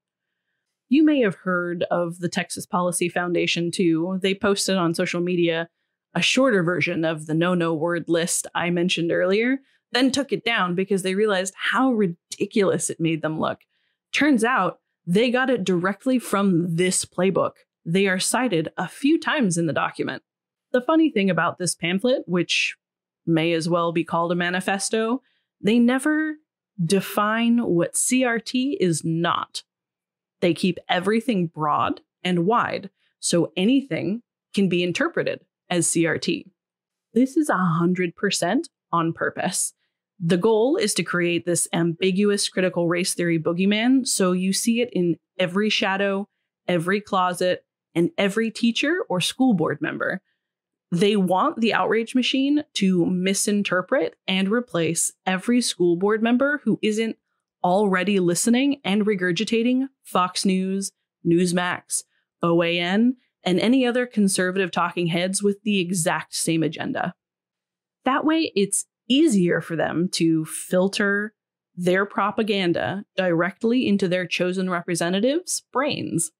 You 0.89 1.05
may 1.05 1.21
have 1.21 1.35
heard 1.35 1.85
of 1.91 2.21
the 2.21 2.31
Texas 2.31 2.65
Policy 2.65 3.11
Foundation 3.11 3.71
too. 3.71 4.19
They 4.23 4.35
posted 4.35 4.77
on 4.77 4.95
social 4.95 5.21
media 5.21 5.69
a 6.15 6.23
shorter 6.23 6.63
version 6.63 7.05
of 7.05 7.27
the 7.27 7.35
no 7.35 7.53
no 7.53 7.75
word 7.75 8.05
list 8.09 8.47
I 8.55 8.71
mentioned 8.71 9.13
earlier, 9.13 9.59
then 9.93 10.11
took 10.11 10.33
it 10.33 10.45
down 10.45 10.75
because 10.75 11.03
they 11.03 11.15
realized 11.15 11.53
how 11.57 11.93
ridiculous 11.93 12.89
it 12.89 13.01
made 13.01 13.21
them 13.21 13.39
look. 13.39 13.61
Turns 14.13 14.45
out 14.45 14.81
they 15.07 15.31
got 15.31 15.51
it 15.51 15.65
directly 15.65 16.19
from 16.19 16.77
this 16.77 17.05
playbook. 17.05 17.53
They 17.89 18.07
are 18.07 18.19
cited 18.19 18.69
a 18.77 18.87
few 18.87 19.19
times 19.19 19.57
in 19.57 19.65
the 19.65 19.73
document. 19.73 20.23
The 20.73 20.83
funny 20.83 21.11
thing 21.11 21.31
about 21.31 21.57
this 21.57 21.75
pamphlet, 21.75 22.25
which 22.27 22.77
may 23.25 23.55
as 23.55 23.67
well 23.67 23.93
be 23.93 24.05
called 24.05 24.31
a 24.31 24.35
manifesto, 24.35 25.23
they 25.63 25.79
never 25.79 26.35
define 26.85 27.65
what 27.65 27.95
CRT 27.95 28.77
is 28.79 29.07
not. 29.07 29.63
They 30.41 30.53
keep 30.53 30.79
everything 30.91 31.47
broad 31.47 32.03
and 32.23 32.45
wide, 32.45 32.91
so 33.21 33.53
anything 33.57 34.21
can 34.53 34.69
be 34.69 34.83
interpreted 34.83 35.41
as 35.71 35.87
CRT. 35.87 36.45
This 37.15 37.39
is 37.39 37.49
100% 37.49 38.69
on 38.93 39.13
purpose. 39.15 39.73
The 40.21 40.37
goal 40.37 40.77
is 40.77 40.93
to 40.93 41.03
create 41.03 41.47
this 41.47 41.67
ambiguous 41.73 42.51
critical 42.51 42.87
race 42.87 43.15
theory 43.15 43.39
boogeyman 43.39 44.07
so 44.07 44.33
you 44.33 44.53
see 44.53 44.83
it 44.83 44.91
in 44.93 45.17
every 45.39 45.71
shadow, 45.71 46.29
every 46.67 47.01
closet, 47.01 47.65
and 47.95 48.11
every 48.19 48.51
teacher 48.51 49.05
or 49.09 49.21
school 49.21 49.55
board 49.55 49.79
member. 49.81 50.21
They 50.91 51.17
want 51.17 51.61
the 51.61 51.75
outrage 51.75 52.15
machine 52.15 52.65
to 52.75 53.05
misinterpret 53.05 54.17
and 54.27 54.51
replace 54.51 55.13
every 55.27 55.61
school 55.61 55.97
board 55.97 56.23
member 56.23 56.61
who 56.65 56.79
isn't 56.83 57.17
already 57.63 58.21
listening 58.21 58.81
and 58.85 59.05
regurgitating 59.05 59.89
Fox 60.03 60.45
News, 60.45 60.93
Newsmax, 61.27 62.05
OAN, 62.43 63.15
and 63.45 63.61
any 63.61 63.87
other 63.87 64.07
conservative 64.07 64.71
talking 64.71 65.09
heads 65.09 65.43
with 65.43 65.63
the 65.63 65.81
exact 65.81 66.35
same 66.35 66.63
agenda. 66.63 67.15
That 68.05 68.25
way, 68.25 68.53
it's 68.55 68.87
easier 69.09 69.61
for 69.61 69.77
them 69.77 70.09
to 70.13 70.45
filter 70.45 71.35
their 71.77 72.05
propaganda 72.05 73.05
directly 73.17 73.87
into 73.87 74.09
their 74.09 74.27
chosen 74.27 74.69
representatives' 74.69 75.63
brains. 75.73 76.31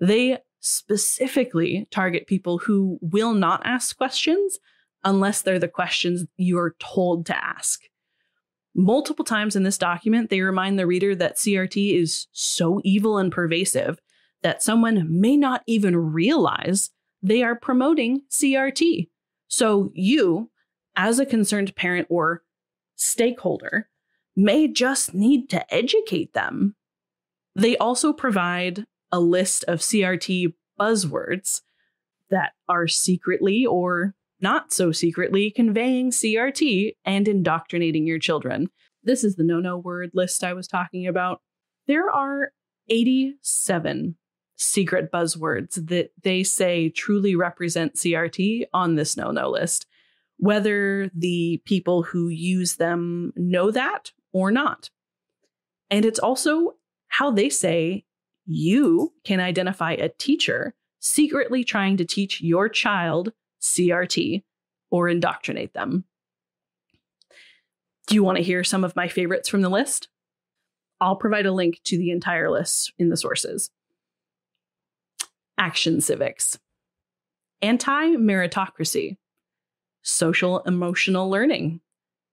They 0.00 0.38
specifically 0.64 1.86
target 1.90 2.26
people 2.26 2.56
who 2.58 2.98
will 3.02 3.34
not 3.34 3.60
ask 3.66 3.96
questions 3.96 4.58
unless 5.04 5.42
they're 5.42 5.58
the 5.58 5.68
questions 5.68 6.24
you're 6.38 6.74
told 6.78 7.26
to 7.26 7.36
ask. 7.36 7.82
Multiple 8.74 9.24
times 9.24 9.54
in 9.54 9.62
this 9.62 9.76
document, 9.76 10.30
they 10.30 10.40
remind 10.40 10.78
the 10.78 10.86
reader 10.86 11.14
that 11.14 11.36
CRT 11.36 12.00
is 12.00 12.26
so 12.32 12.80
evil 12.82 13.18
and 13.18 13.30
pervasive 13.30 14.00
that 14.42 14.62
someone 14.62 15.06
may 15.08 15.36
not 15.36 15.62
even 15.66 15.96
realize 15.96 16.90
they 17.22 17.42
are 17.42 17.54
promoting 17.54 18.22
CRT. 18.30 19.08
So 19.48 19.90
you, 19.94 20.50
as 20.96 21.18
a 21.18 21.26
concerned 21.26 21.76
parent 21.76 22.06
or 22.10 22.42
stakeholder, 22.96 23.90
may 24.34 24.66
just 24.66 25.14
need 25.14 25.50
to 25.50 25.72
educate 25.72 26.32
them. 26.32 26.74
They 27.54 27.76
also 27.76 28.12
provide 28.12 28.86
a 29.14 29.20
list 29.20 29.62
of 29.68 29.78
CRT 29.78 30.54
buzzwords 30.78 31.62
that 32.30 32.50
are 32.68 32.88
secretly 32.88 33.64
or 33.64 34.16
not 34.40 34.72
so 34.72 34.90
secretly 34.90 35.52
conveying 35.52 36.10
CRT 36.10 36.96
and 37.04 37.28
indoctrinating 37.28 38.08
your 38.08 38.18
children. 38.18 38.70
This 39.04 39.22
is 39.22 39.36
the 39.36 39.44
no 39.44 39.60
no 39.60 39.78
word 39.78 40.10
list 40.14 40.42
I 40.42 40.52
was 40.52 40.66
talking 40.66 41.06
about. 41.06 41.40
There 41.86 42.10
are 42.10 42.50
87 42.88 44.16
secret 44.56 45.12
buzzwords 45.12 45.86
that 45.86 46.10
they 46.24 46.42
say 46.42 46.88
truly 46.88 47.36
represent 47.36 47.94
CRT 47.94 48.64
on 48.72 48.96
this 48.96 49.16
no 49.16 49.30
no 49.30 49.48
list 49.48 49.86
whether 50.38 51.08
the 51.14 51.62
people 51.64 52.02
who 52.02 52.28
use 52.28 52.74
them 52.74 53.32
know 53.36 53.70
that 53.70 54.10
or 54.32 54.50
not. 54.50 54.90
And 55.88 56.04
it's 56.04 56.18
also 56.18 56.72
how 57.06 57.30
they 57.30 57.48
say 57.48 58.04
you 58.46 59.12
can 59.24 59.40
identify 59.40 59.92
a 59.92 60.08
teacher 60.08 60.74
secretly 61.00 61.64
trying 61.64 61.96
to 61.96 62.04
teach 62.04 62.40
your 62.40 62.68
child 62.68 63.32
CRT 63.60 64.42
or 64.90 65.08
indoctrinate 65.08 65.74
them. 65.74 66.04
Do 68.06 68.14
you 68.14 68.22
want 68.22 68.36
to 68.36 68.44
hear 68.44 68.64
some 68.64 68.84
of 68.84 68.96
my 68.96 69.08
favorites 69.08 69.48
from 69.48 69.62
the 69.62 69.68
list? 69.68 70.08
I'll 71.00 71.16
provide 71.16 71.46
a 71.46 71.52
link 71.52 71.80
to 71.84 71.98
the 71.98 72.10
entire 72.10 72.50
list 72.50 72.92
in 72.98 73.08
the 73.08 73.16
sources. 73.16 73.70
Action 75.58 76.00
civics, 76.00 76.58
anti 77.62 78.16
meritocracy, 78.16 79.16
social 80.02 80.60
emotional 80.60 81.30
learning, 81.30 81.80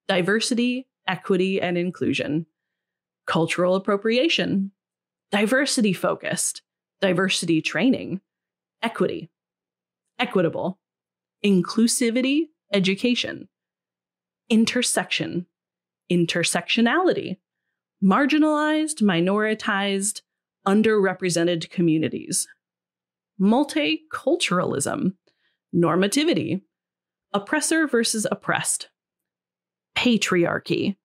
diversity, 0.07 0.87
equity, 1.07 1.61
and 1.61 1.77
inclusion, 1.77 2.45
cultural 3.25 3.75
appropriation, 3.75 4.71
diversity 5.31 5.93
focused, 5.93 6.61
diversity 6.99 7.61
training, 7.61 8.21
equity, 8.81 9.29
equitable, 10.19 10.79
inclusivity, 11.43 12.47
education, 12.73 13.47
intersection, 14.49 15.45
intersectionality, 16.11 17.37
marginalized, 18.03 19.01
minoritized, 19.01 20.21
underrepresented 20.67 21.69
communities, 21.69 22.47
multiculturalism, 23.39 25.13
normativity, 25.73 26.61
oppressor 27.33 27.87
versus 27.87 28.27
oppressed, 28.29 28.89
patriarchy, 29.95 30.97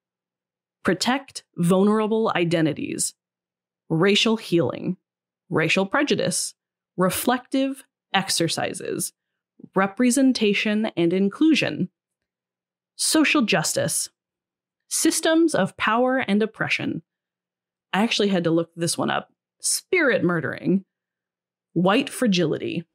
protect 0.83 1.43
vulnerable 1.57 2.31
identities, 2.35 3.13
racial 3.89 4.37
healing, 4.37 4.97
racial 5.49 5.85
prejudice, 5.85 6.53
reflective 6.97 7.83
exercises, 8.13 9.13
representation 9.75 10.87
and 10.97 11.13
inclusion, 11.13 11.89
social 12.95 13.41
justice, 13.43 14.09
systems 14.89 15.53
of 15.53 15.77
power 15.77 16.17
and 16.19 16.41
oppression. 16.41 17.01
I 17.93 18.03
actually 18.03 18.29
had 18.29 18.43
to 18.45 18.51
look 18.51 18.71
this 18.75 18.97
one 18.97 19.09
up. 19.09 19.29
Spirit 19.59 20.23
murdering, 20.23 20.85
white 21.73 22.09
fragility, 22.09 22.85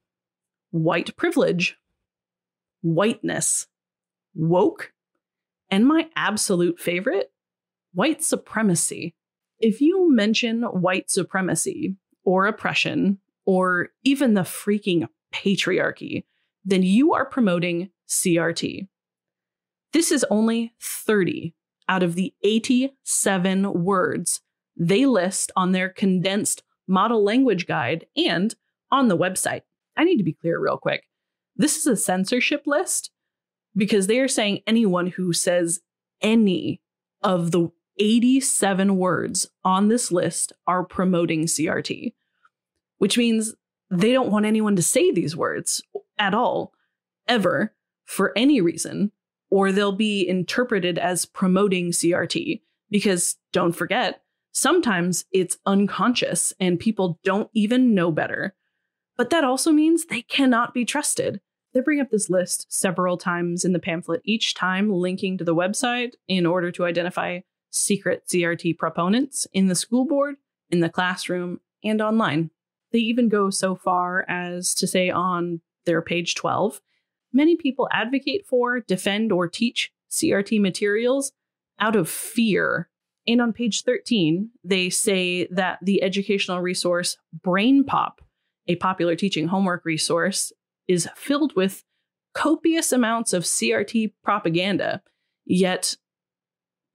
white 0.70 1.16
privilege, 1.16 1.76
whiteness, 2.82 3.66
woke, 4.34 4.92
and 5.70 5.86
my 5.86 6.08
absolute 6.14 6.78
favorite, 6.78 7.32
white 7.94 8.22
supremacy. 8.22 9.14
If 9.62 9.80
you 9.80 10.12
mention 10.12 10.62
white 10.62 11.08
supremacy 11.08 11.94
or 12.24 12.46
oppression 12.46 13.18
or 13.46 13.90
even 14.02 14.34
the 14.34 14.42
freaking 14.42 15.06
patriarchy, 15.32 16.24
then 16.64 16.82
you 16.82 17.14
are 17.14 17.24
promoting 17.24 17.90
CRT. 18.08 18.88
This 19.92 20.10
is 20.10 20.26
only 20.30 20.74
30 20.80 21.54
out 21.88 22.02
of 22.02 22.16
the 22.16 22.34
87 22.42 23.84
words 23.84 24.40
they 24.76 25.06
list 25.06 25.52
on 25.54 25.70
their 25.70 25.88
condensed 25.88 26.64
model 26.88 27.22
language 27.22 27.66
guide 27.66 28.06
and 28.16 28.54
on 28.90 29.06
the 29.06 29.16
website. 29.16 29.62
I 29.96 30.02
need 30.02 30.16
to 30.16 30.24
be 30.24 30.32
clear 30.32 30.58
real 30.58 30.76
quick. 30.76 31.04
This 31.54 31.76
is 31.76 31.86
a 31.86 31.96
censorship 31.96 32.62
list 32.66 33.10
because 33.76 34.08
they 34.08 34.18
are 34.18 34.28
saying 34.28 34.60
anyone 34.66 35.06
who 35.08 35.32
says 35.32 35.80
any 36.20 36.80
of 37.22 37.52
the 37.52 37.70
87 37.98 38.96
words 38.96 39.48
on 39.64 39.88
this 39.88 40.10
list 40.10 40.52
are 40.66 40.84
promoting 40.84 41.44
CRT, 41.44 42.14
which 42.98 43.18
means 43.18 43.54
they 43.90 44.12
don't 44.12 44.30
want 44.30 44.46
anyone 44.46 44.76
to 44.76 44.82
say 44.82 45.10
these 45.10 45.36
words 45.36 45.82
at 46.18 46.34
all, 46.34 46.72
ever, 47.28 47.74
for 48.04 48.32
any 48.36 48.60
reason, 48.60 49.12
or 49.50 49.70
they'll 49.70 49.92
be 49.92 50.26
interpreted 50.26 50.98
as 50.98 51.26
promoting 51.26 51.90
CRT. 51.90 52.62
Because 52.90 53.36
don't 53.52 53.72
forget, 53.72 54.22
sometimes 54.52 55.24
it's 55.32 55.58
unconscious 55.66 56.52
and 56.58 56.80
people 56.80 57.18
don't 57.24 57.50
even 57.54 57.94
know 57.94 58.10
better. 58.10 58.54
But 59.16 59.30
that 59.30 59.44
also 59.44 59.72
means 59.72 60.06
they 60.06 60.22
cannot 60.22 60.74
be 60.74 60.84
trusted. 60.84 61.40
They 61.74 61.80
bring 61.80 62.00
up 62.00 62.10
this 62.10 62.30
list 62.30 62.66
several 62.68 63.16
times 63.16 63.64
in 63.64 63.72
the 63.72 63.78
pamphlet, 63.78 64.20
each 64.24 64.54
time 64.54 64.90
linking 64.90 65.38
to 65.38 65.44
the 65.44 65.54
website 65.54 66.14
in 66.28 66.44
order 66.44 66.70
to 66.72 66.84
identify 66.84 67.40
secret 67.72 68.24
CRT 68.28 68.78
proponents 68.78 69.46
in 69.52 69.66
the 69.66 69.74
school 69.74 70.06
board, 70.06 70.36
in 70.70 70.80
the 70.80 70.88
classroom, 70.88 71.60
and 71.82 72.00
online. 72.00 72.50
They 72.92 73.00
even 73.00 73.28
go 73.28 73.50
so 73.50 73.74
far 73.74 74.24
as 74.28 74.74
to 74.74 74.86
say 74.86 75.10
on 75.10 75.60
their 75.84 76.02
page 76.02 76.36
12 76.36 76.80
many 77.32 77.56
people 77.56 77.88
advocate 77.92 78.46
for, 78.46 78.80
defend, 78.80 79.32
or 79.32 79.48
teach 79.48 79.92
CRT 80.10 80.60
materials 80.60 81.32
out 81.78 81.96
of 81.96 82.08
fear. 82.08 82.88
And 83.26 83.40
on 83.40 83.52
page 83.52 83.82
13, 83.82 84.50
they 84.64 84.90
say 84.90 85.46
that 85.50 85.78
the 85.82 86.02
educational 86.02 86.60
resource 86.60 87.16
BrainPop, 87.44 88.14
a 88.66 88.76
popular 88.76 89.16
teaching 89.16 89.48
homework 89.48 89.84
resource, 89.84 90.52
is 90.88 91.08
filled 91.16 91.54
with 91.56 91.84
copious 92.34 92.92
amounts 92.92 93.32
of 93.32 93.44
CRT 93.44 94.12
propaganda. 94.22 95.02
Yet, 95.44 95.96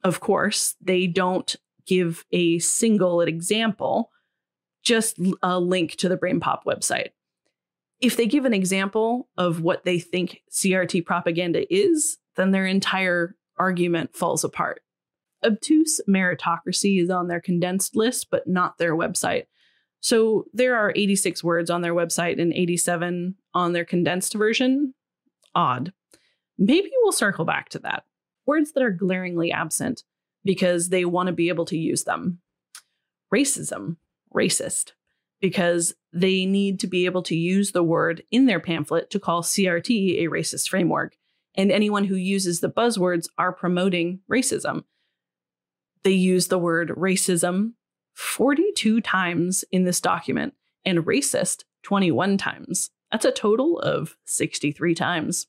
of 0.03 0.19
course, 0.19 0.75
they 0.81 1.07
don't 1.07 1.55
give 1.85 2.25
a 2.31 2.59
single 2.59 3.21
example 3.21 4.11
just 4.83 5.19
a 5.43 5.59
link 5.59 5.95
to 5.97 6.07
the 6.07 6.17
BrainPop 6.17 6.59
website. 6.65 7.09
If 7.99 8.15
they 8.15 8.27
give 8.27 8.45
an 8.45 8.53
example 8.53 9.27
of 9.37 9.61
what 9.61 9.83
they 9.83 9.99
think 9.99 10.41
CRT 10.51 11.05
propaganda 11.05 11.71
is, 11.73 12.17
then 12.35 12.51
their 12.51 12.65
entire 12.65 13.35
argument 13.57 14.15
falls 14.15 14.43
apart. 14.43 14.81
Obtuse 15.43 15.99
meritocracy 16.07 17.01
is 17.01 17.09
on 17.09 17.27
their 17.27 17.41
condensed 17.41 17.95
list, 17.95 18.27
but 18.29 18.47
not 18.47 18.77
their 18.77 18.95
website. 18.95 19.45
So 19.99 20.45
there 20.53 20.75
are 20.75 20.93
86 20.95 21.43
words 21.43 21.69
on 21.69 21.81
their 21.81 21.93
website 21.93 22.39
and 22.39 22.53
87 22.53 23.35
on 23.53 23.73
their 23.73 23.85
condensed 23.85 24.35
version. 24.35 24.93
Odd. 25.55 25.91
Maybe 26.57 26.91
we'll 27.01 27.11
circle 27.11 27.45
back 27.45 27.69
to 27.69 27.79
that. 27.79 28.03
Words 28.47 28.71
that 28.71 28.81
are 28.81 28.91
glaringly 28.91 29.51
absent 29.51 30.03
because 30.43 30.89
they 30.89 31.05
want 31.05 31.27
to 31.27 31.33
be 31.33 31.49
able 31.49 31.65
to 31.65 31.77
use 31.77 32.05
them. 32.05 32.39
Racism 33.31 33.97
racist 34.33 34.93
because 35.39 35.93
they 36.13 36.45
need 36.45 36.79
to 36.79 36.87
be 36.87 37.05
able 37.05 37.21
to 37.23 37.35
use 37.35 37.71
the 37.71 37.83
word 37.83 38.23
in 38.31 38.45
their 38.45 38.59
pamphlet 38.59 39.09
to 39.11 39.19
call 39.19 39.43
CRT 39.43 40.23
a 40.23 40.29
racist 40.29 40.69
framework. 40.69 41.15
And 41.55 41.71
anyone 41.71 42.05
who 42.05 42.15
uses 42.15 42.59
the 42.59 42.69
buzzwords 42.69 43.27
are 43.37 43.51
promoting 43.51 44.21
racism. 44.31 44.83
They 46.03 46.11
use 46.11 46.47
the 46.47 46.59
word 46.59 46.89
racism 46.89 47.73
42 48.13 49.01
times 49.01 49.63
in 49.71 49.83
this 49.83 49.99
document 49.99 50.53
and 50.85 50.99
racist 50.99 51.63
21 51.83 52.37
times. 52.37 52.89
That's 53.11 53.25
a 53.25 53.31
total 53.31 53.79
of 53.79 54.15
63 54.25 54.95
times. 54.95 55.47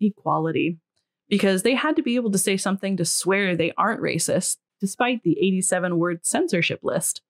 Equality. 0.00 0.78
Because 1.28 1.62
they 1.62 1.74
had 1.74 1.96
to 1.96 2.02
be 2.02 2.16
able 2.16 2.30
to 2.30 2.38
say 2.38 2.56
something 2.56 2.96
to 2.96 3.04
swear 3.04 3.54
they 3.54 3.72
aren't 3.76 4.00
racist, 4.00 4.56
despite 4.80 5.22
the 5.22 5.38
87 5.38 5.98
word 5.98 6.24
censorship 6.24 6.80
list 6.82 7.22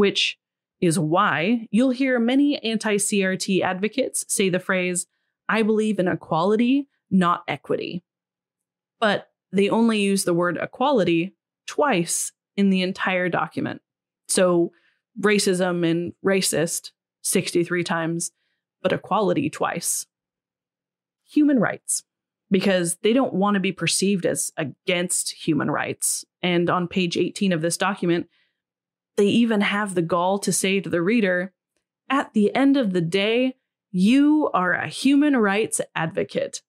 which 0.00 0.38
is 0.80 0.98
why 0.98 1.68
you'll 1.70 1.90
hear 1.90 2.18
many 2.18 2.56
anti 2.64 2.96
CRT 2.96 3.60
advocates 3.60 4.24
say 4.28 4.48
the 4.48 4.58
phrase, 4.58 5.06
I 5.46 5.62
believe 5.62 5.98
in 5.98 6.08
equality, 6.08 6.88
not 7.10 7.44
equity. 7.46 8.02
But 8.98 9.28
they 9.52 9.68
only 9.68 10.00
use 10.00 10.24
the 10.24 10.32
word 10.32 10.58
equality 10.60 11.34
twice 11.66 12.32
in 12.56 12.70
the 12.70 12.80
entire 12.80 13.28
document. 13.28 13.82
So 14.28 14.72
racism 15.20 15.88
and 15.88 16.14
racist 16.24 16.92
63 17.20 17.84
times, 17.84 18.30
but 18.82 18.92
equality 18.92 19.50
twice. 19.50 20.06
Human 21.30 21.58
rights, 21.58 22.04
because 22.50 22.96
they 23.02 23.12
don't 23.12 23.34
want 23.34 23.54
to 23.54 23.60
be 23.60 23.72
perceived 23.72 24.26
as 24.26 24.50
against 24.56 25.32
human 25.32 25.70
rights. 25.70 26.24
And 26.42 26.68
on 26.68 26.88
page 26.88 27.16
18 27.16 27.52
of 27.52 27.62
this 27.62 27.76
document, 27.76 28.26
they 29.16 29.26
even 29.26 29.60
have 29.60 29.94
the 29.94 30.02
gall 30.02 30.38
to 30.40 30.52
say 30.52 30.80
to 30.80 30.88
the 30.88 31.02
reader, 31.02 31.52
at 32.08 32.32
the 32.32 32.54
end 32.54 32.76
of 32.76 32.92
the 32.92 33.00
day, 33.00 33.54
you 33.92 34.50
are 34.52 34.72
a 34.72 34.88
human 34.88 35.36
rights 35.36 35.80
advocate. 35.94 36.62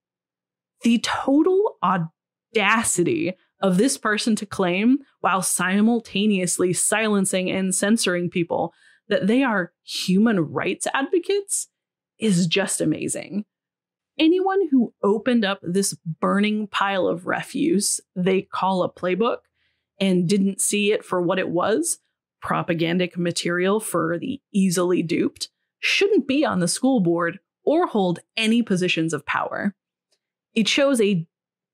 The 0.84 1.00
total 1.00 1.78
audacity 1.84 3.34
of 3.60 3.78
this 3.78 3.98
person 3.98 4.36
to 4.36 4.46
claim, 4.46 5.00
while 5.20 5.42
simultaneously 5.42 6.74
silencing 6.74 7.50
and 7.50 7.74
censoring 7.74 8.30
people, 8.30 8.74
that 9.08 9.28
they 9.28 9.44
are 9.44 9.74
human 9.84 10.40
rights 10.40 10.88
advocates 10.94 11.68
is 12.20 12.48
just 12.48 12.82
amazing. 12.82 13.46
Anyone 14.22 14.68
who 14.70 14.94
opened 15.02 15.44
up 15.44 15.58
this 15.64 15.96
burning 16.22 16.68
pile 16.68 17.08
of 17.08 17.26
refuse 17.26 18.00
they 18.16 18.44
call 18.44 18.84
a 18.84 18.94
playbook 18.94 19.38
and 20.00 20.30
didn't 20.30 20.62
see 20.62 20.92
it 20.92 21.04
for 21.04 21.20
what 21.20 21.40
it 21.40 21.50
was 21.50 21.98
propagandic 22.44 23.18
material 23.18 23.80
for 23.80 24.20
the 24.20 24.40
easily 24.54 25.02
duped 25.02 25.50
shouldn't 25.80 26.28
be 26.28 26.46
on 26.46 26.60
the 26.60 26.68
school 26.68 27.00
board 27.00 27.40
or 27.64 27.88
hold 27.88 28.20
any 28.38 28.62
positions 28.62 29.12
of 29.12 29.26
power. 29.26 29.74
It 30.54 30.68
shows 30.68 31.02
a 31.02 31.26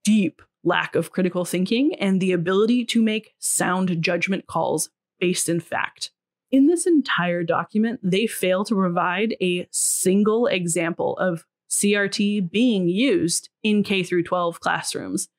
deep 0.06 0.42
lack 0.64 0.96
of 0.96 1.12
critical 1.12 1.44
thinking 1.44 1.96
and 1.96 2.22
the 2.22 2.32
ability 2.32 2.86
to 2.86 3.04
make 3.04 3.34
sound 3.40 4.02
judgment 4.02 4.48
calls 4.48 4.90
based 5.20 5.50
in 5.50 5.60
fact. 5.60 6.12
In 6.50 6.68
this 6.68 6.88
entire 6.88 7.44
document, 7.44 8.00
they 8.02 8.26
fail 8.26 8.64
to 8.64 8.76
provide 8.76 9.36
a 9.42 9.68
single 9.70 10.48
example 10.48 11.18
of 11.18 11.44
CRT 11.70 12.50
being 12.52 12.88
used 12.88 13.50
in 13.64 13.84
K 13.84 14.04
through 14.04 14.24
12 14.24 14.60
classrooms. 14.60 15.30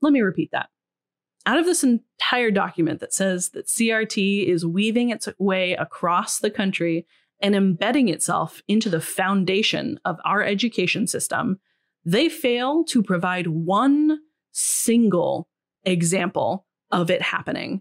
Let 0.00 0.12
me 0.12 0.20
repeat 0.20 0.50
that 0.52 0.70
out 1.48 1.58
of 1.58 1.64
this 1.64 1.82
entire 1.82 2.50
document 2.50 3.00
that 3.00 3.14
says 3.14 3.48
that 3.50 3.68
CRT 3.68 4.46
is 4.46 4.66
weaving 4.66 5.08
its 5.08 5.30
way 5.38 5.72
across 5.72 6.40
the 6.40 6.50
country 6.50 7.06
and 7.40 7.56
embedding 7.56 8.10
itself 8.10 8.60
into 8.68 8.90
the 8.90 9.00
foundation 9.00 9.98
of 10.04 10.18
our 10.26 10.42
education 10.42 11.06
system, 11.06 11.58
they 12.04 12.28
fail 12.28 12.84
to 12.84 13.02
provide 13.02 13.46
one 13.46 14.18
single 14.52 15.48
example 15.84 16.66
of 16.90 17.10
it 17.10 17.22
happening, 17.22 17.80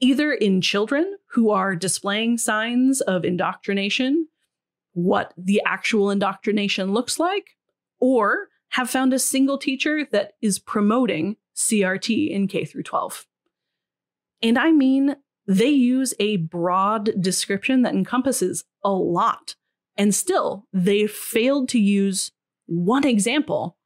either 0.00 0.32
in 0.32 0.60
children 0.60 1.16
who 1.30 1.50
are 1.50 1.76
displaying 1.76 2.36
signs 2.36 3.00
of 3.02 3.24
indoctrination, 3.24 4.26
what 4.92 5.32
the 5.36 5.62
actual 5.66 6.10
indoctrination 6.10 6.92
looks 6.92 7.18
like, 7.18 7.56
or 8.00 8.48
have 8.70 8.90
found 8.90 9.12
a 9.12 9.18
single 9.18 9.58
teacher 9.58 10.06
that 10.12 10.32
is 10.40 10.58
promoting 10.58 11.36
CRT 11.54 12.30
in 12.30 12.48
K 12.48 12.64
through 12.64 12.84
12. 12.84 13.26
And 14.42 14.58
I 14.58 14.72
mean, 14.72 15.16
they 15.46 15.68
use 15.68 16.14
a 16.18 16.36
broad 16.36 17.10
description 17.20 17.82
that 17.82 17.94
encompasses 17.94 18.64
a 18.82 18.92
lot, 18.92 19.56
and 19.96 20.14
still 20.14 20.66
they 20.72 21.06
failed 21.06 21.68
to 21.70 21.78
use 21.78 22.32
one 22.66 23.06
example. 23.06 23.76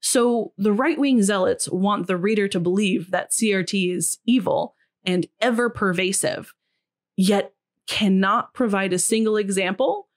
So 0.00 0.52
the 0.56 0.72
right 0.72 0.98
wing 0.98 1.22
zealots 1.22 1.68
want 1.68 2.06
the 2.06 2.16
reader 2.16 2.48
to 2.48 2.60
believe 2.60 3.10
that 3.10 3.32
CRT 3.32 3.94
is 3.94 4.18
evil 4.26 4.74
and 5.04 5.26
ever 5.40 5.68
pervasive, 5.68 6.54
yet 7.16 7.52
cannot 7.86 8.54
provide 8.54 8.92
a 8.92 8.98
single 8.98 9.36
example 9.36 10.08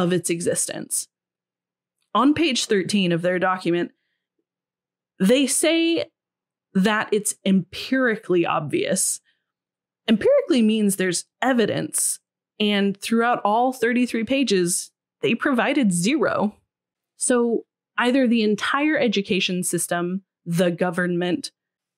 of 0.00 0.12
its 0.12 0.30
existence. 0.30 1.06
On 2.14 2.34
page 2.34 2.66
13 2.66 3.12
of 3.12 3.22
their 3.22 3.38
document, 3.38 3.92
they 5.20 5.46
say 5.46 6.06
that 6.74 7.08
it's 7.12 7.34
empirically 7.44 8.46
obvious. 8.46 9.20
Empirically 10.08 10.62
means 10.62 10.96
there's 10.96 11.26
evidence. 11.42 12.18
And 12.58 13.00
throughout 13.00 13.40
all 13.44 13.72
33 13.72 14.24
pages, 14.24 14.90
they 15.22 15.34
provided 15.34 15.92
zero. 15.92 16.56
So 17.16 17.64
either 17.98 18.26
the 18.26 18.42
entire 18.42 18.98
education 18.98 19.62
system, 19.62 20.22
the 20.44 20.70
government, 20.70 21.52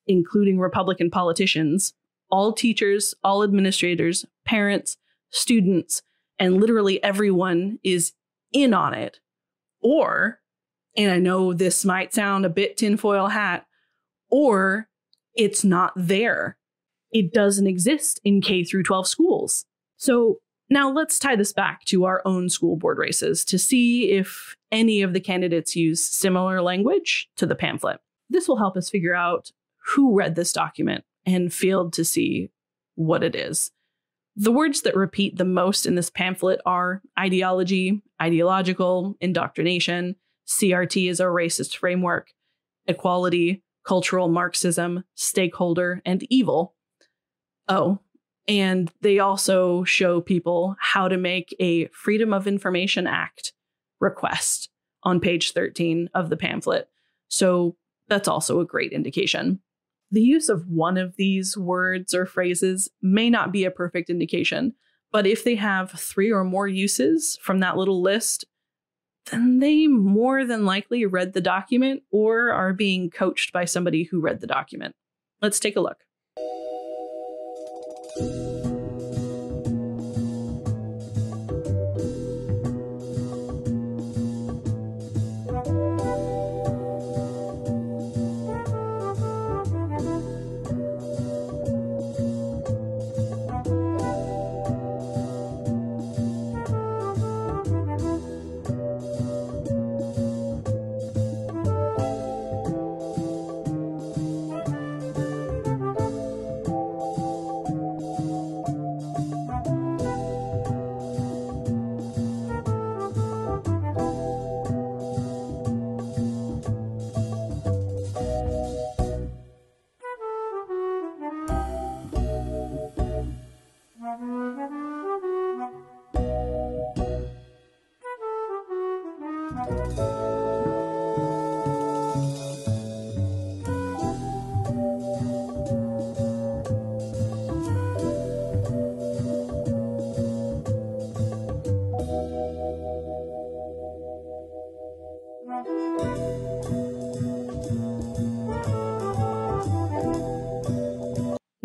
including 0.05 0.59
Republican 0.59 1.09
politicians, 1.09 1.93
all 2.29 2.51
teachers, 2.51 3.13
all 3.23 3.43
administrators, 3.43 4.25
parents, 4.45 4.97
students 5.29 6.01
and 6.39 6.59
literally 6.59 7.03
everyone 7.03 7.79
is 7.83 8.13
in 8.51 8.73
on 8.73 8.93
it. 8.93 9.19
Or, 9.81 10.39
and 10.95 11.11
I 11.11 11.19
know 11.19 11.53
this 11.53 11.83
might 11.83 12.13
sound 12.13 12.45
a 12.45 12.49
bit 12.49 12.77
tinfoil 12.77 13.27
hat, 13.27 13.65
or 14.29 14.87
it's 15.35 15.63
not 15.63 15.93
there. 15.95 16.57
It 17.11 17.33
doesn't 17.33 17.67
exist 17.67 18.19
in 18.23 18.41
K 18.41 18.63
through 18.63 18.83
12 18.83 19.07
schools. 19.07 19.65
So 19.97 20.39
now 20.69 20.91
let's 20.91 21.19
tie 21.19 21.35
this 21.35 21.53
back 21.53 21.85
to 21.85 22.05
our 22.05 22.21
own 22.25 22.49
school 22.49 22.77
board 22.77 22.97
races 22.97 23.45
to 23.45 23.59
see 23.59 24.11
if 24.11 24.55
any 24.71 25.01
of 25.01 25.13
the 25.13 25.19
candidates 25.19 25.75
use 25.75 26.03
similar 26.03 26.61
language 26.61 27.29
to 27.37 27.45
the 27.45 27.55
pamphlet. 27.55 27.99
This 28.29 28.47
will 28.47 28.57
help 28.57 28.75
us 28.75 28.89
figure 28.89 29.13
out 29.13 29.51
who 29.89 30.15
read 30.17 30.35
this 30.35 30.53
document 30.53 31.03
and 31.25 31.53
failed 31.53 31.93
to 31.93 32.05
see 32.05 32.49
what 32.95 33.23
it 33.23 33.35
is. 33.35 33.71
The 34.35 34.51
words 34.51 34.81
that 34.81 34.95
repeat 34.95 35.37
the 35.37 35.45
most 35.45 35.85
in 35.85 35.95
this 35.95 36.09
pamphlet 36.09 36.59
are 36.65 37.01
ideology, 37.19 38.01
ideological, 38.21 39.15
indoctrination, 39.21 40.15
CRT 40.47 41.09
is 41.09 41.19
a 41.19 41.25
racist 41.25 41.75
framework, 41.77 42.31
equality, 42.87 43.63
cultural 43.85 44.29
Marxism, 44.29 45.03
stakeholder, 45.15 46.01
and 46.05 46.23
evil. 46.29 46.75
Oh, 47.67 47.99
and 48.47 48.91
they 49.01 49.19
also 49.19 49.83
show 49.83 50.19
people 50.19 50.75
how 50.79 51.07
to 51.07 51.17
make 51.17 51.55
a 51.59 51.87
Freedom 51.87 52.33
of 52.33 52.47
Information 52.47 53.07
Act 53.07 53.53
request 53.99 54.69
on 55.03 55.19
page 55.19 55.53
13 55.53 56.09
of 56.13 56.29
the 56.29 56.37
pamphlet. 56.37 56.89
So 57.27 57.77
that's 58.09 58.27
also 58.27 58.59
a 58.59 58.65
great 58.65 58.91
indication. 58.91 59.61
The 60.13 60.21
use 60.21 60.47
of 60.47 60.67
one 60.67 60.97
of 60.99 61.15
these 61.15 61.57
words 61.57 62.13
or 62.13 62.27
phrases 62.27 62.87
may 63.01 63.31
not 63.31 63.51
be 63.51 63.65
a 63.65 63.71
perfect 63.71 64.11
indication, 64.11 64.75
but 65.11 65.25
if 65.25 65.43
they 65.43 65.55
have 65.55 65.89
three 65.89 66.31
or 66.31 66.43
more 66.43 66.67
uses 66.67 67.39
from 67.41 67.61
that 67.61 67.77
little 67.77 67.99
list, 67.99 68.45
then 69.31 69.57
they 69.57 69.87
more 69.87 70.45
than 70.45 70.67
likely 70.67 71.03
read 71.07 71.33
the 71.33 71.41
document 71.41 72.03
or 72.11 72.51
are 72.51 72.73
being 72.73 73.09
coached 73.09 73.51
by 73.51 73.65
somebody 73.65 74.03
who 74.03 74.21
read 74.21 74.39
the 74.39 74.45
document. 74.45 74.93
Let's 75.41 75.59
take 75.59 75.75
a 75.75 75.81
look. 75.81 75.97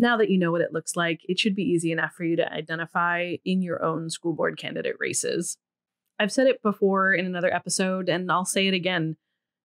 Now 0.01 0.15
that 0.15 0.29
you 0.29 0.37
know 0.39 0.51
what 0.51 0.61
it 0.61 0.71
looks 0.71 0.95
like, 0.95 1.19
it 1.27 1.37
should 1.37 1.55
be 1.55 1.63
easy 1.63 1.91
enough 1.91 2.13
for 2.13 2.23
you 2.23 2.37
to 2.37 2.53
identify 2.53 3.35
in 3.43 3.61
your 3.61 3.83
own 3.83 4.09
school 4.09 4.33
board 4.33 4.57
candidate 4.57 4.95
races. 4.97 5.57
I've 6.17 6.31
said 6.31 6.47
it 6.47 6.63
before 6.63 7.13
in 7.13 7.25
another 7.25 7.53
episode, 7.53 8.07
and 8.07 8.31
I'll 8.31 8.45
say 8.45 8.67
it 8.67 8.73
again. 8.73 9.17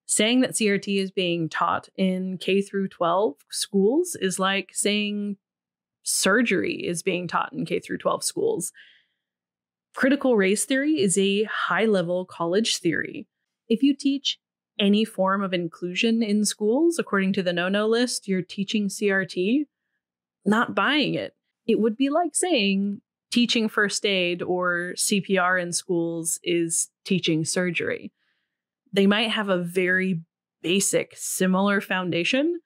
Saying 0.07 0.41
that 0.41 0.51
CRT 0.51 1.01
is 1.01 1.13
being 1.13 1.49
taught 1.49 1.89
in 1.97 2.37
K 2.39 2.61
through 2.61 2.89
12 2.89 3.37
schools 3.51 4.17
is 4.21 4.39
like 4.39 4.71
saying 4.73 5.37
surgery 6.03 6.75
is 6.75 7.03
being 7.03 7.27
taught 7.27 7.53
in 7.53 7.65
K 7.65 7.79
through 7.79 7.99
12 7.99 8.23
schools. 8.23 8.73
Critical 9.95 10.37
race 10.37 10.65
theory 10.65 11.01
is 11.01 11.17
a 11.17 11.45
high 11.45 11.87
level 11.87 12.27
college 12.27 12.79
theory. 12.79 13.29
If 13.69 13.83
you 13.83 13.95
teach 13.95 14.39
any 14.79 15.05
form 15.05 15.43
of 15.43 15.55
inclusion 15.55 16.23
in 16.23 16.45
schools, 16.45 16.99
according 16.99 17.33
to 17.35 17.43
the 17.43 17.53
no 17.53 17.69
no 17.69 17.87
list, 17.87 18.27
you're 18.27 18.43
teaching 18.43 18.89
CRT 18.89 19.67
not 20.45 20.75
buying 20.75 21.15
it. 21.15 21.35
It 21.67 21.81
would 21.81 21.97
be 21.97 22.11
like 22.11 22.35
saying 22.35 23.01
teaching 23.31 23.69
first 23.69 24.05
aid 24.07 24.43
or 24.43 24.95
CPR 24.97 25.61
in 25.61 25.73
schools 25.73 26.39
is 26.43 26.91
teaching 27.05 27.45
surgery. 27.45 28.13
They 28.93 29.07
might 29.07 29.31
have 29.31 29.49
a 29.49 29.59
very 29.59 30.21
basic, 30.63 31.15
similar 31.17 31.81
foundation, 31.81 32.61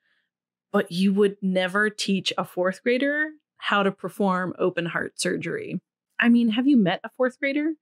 but 0.73 0.93
you 0.93 1.15
would 1.15 1.37
never 1.41 1.89
teach 1.89 2.33
a 2.37 2.45
fourth 2.45 2.83
grader 2.83 3.31
how 3.57 3.83
to 3.83 3.91
perform 3.91 4.55
open 4.59 4.87
heart 4.87 5.19
surgery. 5.21 5.81
I 6.21 6.29
mean, 6.29 6.51
have 6.51 6.67
you 6.67 6.77
met 6.77 7.01
a 7.03 7.11
fourth 7.17 7.39
grader? 7.39 7.73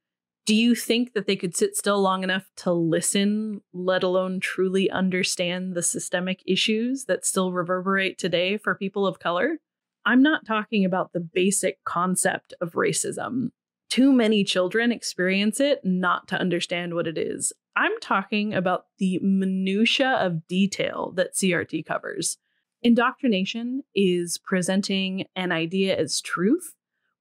Do 0.47 0.55
you 0.55 0.77
think 0.77 1.13
that 1.15 1.27
they 1.27 1.35
could 1.35 1.57
sit 1.57 1.77
still 1.77 2.01
long 2.01 2.23
enough 2.23 2.45
to 2.59 2.73
listen, 2.73 3.63
let 3.73 4.05
alone 4.05 4.39
truly 4.39 4.89
understand 4.89 5.75
the 5.75 5.83
systemic 5.83 6.41
issues 6.47 7.07
that 7.07 7.27
still 7.27 7.51
reverberate 7.51 8.17
today 8.17 8.57
for 8.57 8.77
people 8.77 9.07
of 9.07 9.19
color? 9.19 9.59
I'm 10.07 10.23
not 10.23 10.47
talking 10.47 10.85
about 10.85 11.13
the 11.13 11.21
basic 11.21 11.83
concept 11.83 12.55
of 12.61 12.75
racism. 12.75 13.49
Too 13.91 14.13
many 14.13 14.45
children 14.45 14.93
experience 14.93 15.59
it 15.59 15.81
not 15.85 16.29
to 16.29 16.39
understand 16.39 16.95
what 16.95 17.09
it 17.09 17.19
is. 17.19 17.53
I'm 17.75 17.99
talking 18.01 18.55
about 18.55 18.87
the 18.99 19.19
minutia 19.21 20.13
of 20.21 20.47
detail 20.47 21.13
that 21.17 21.35
CRT 21.35 21.85
covers. 21.87 22.39
Indoctrination 22.83 23.83
is 23.97 24.39
presenting 24.39 25.27
an 25.35 25.51
idea 25.51 25.99
as 25.99 26.21
truth 26.21 26.75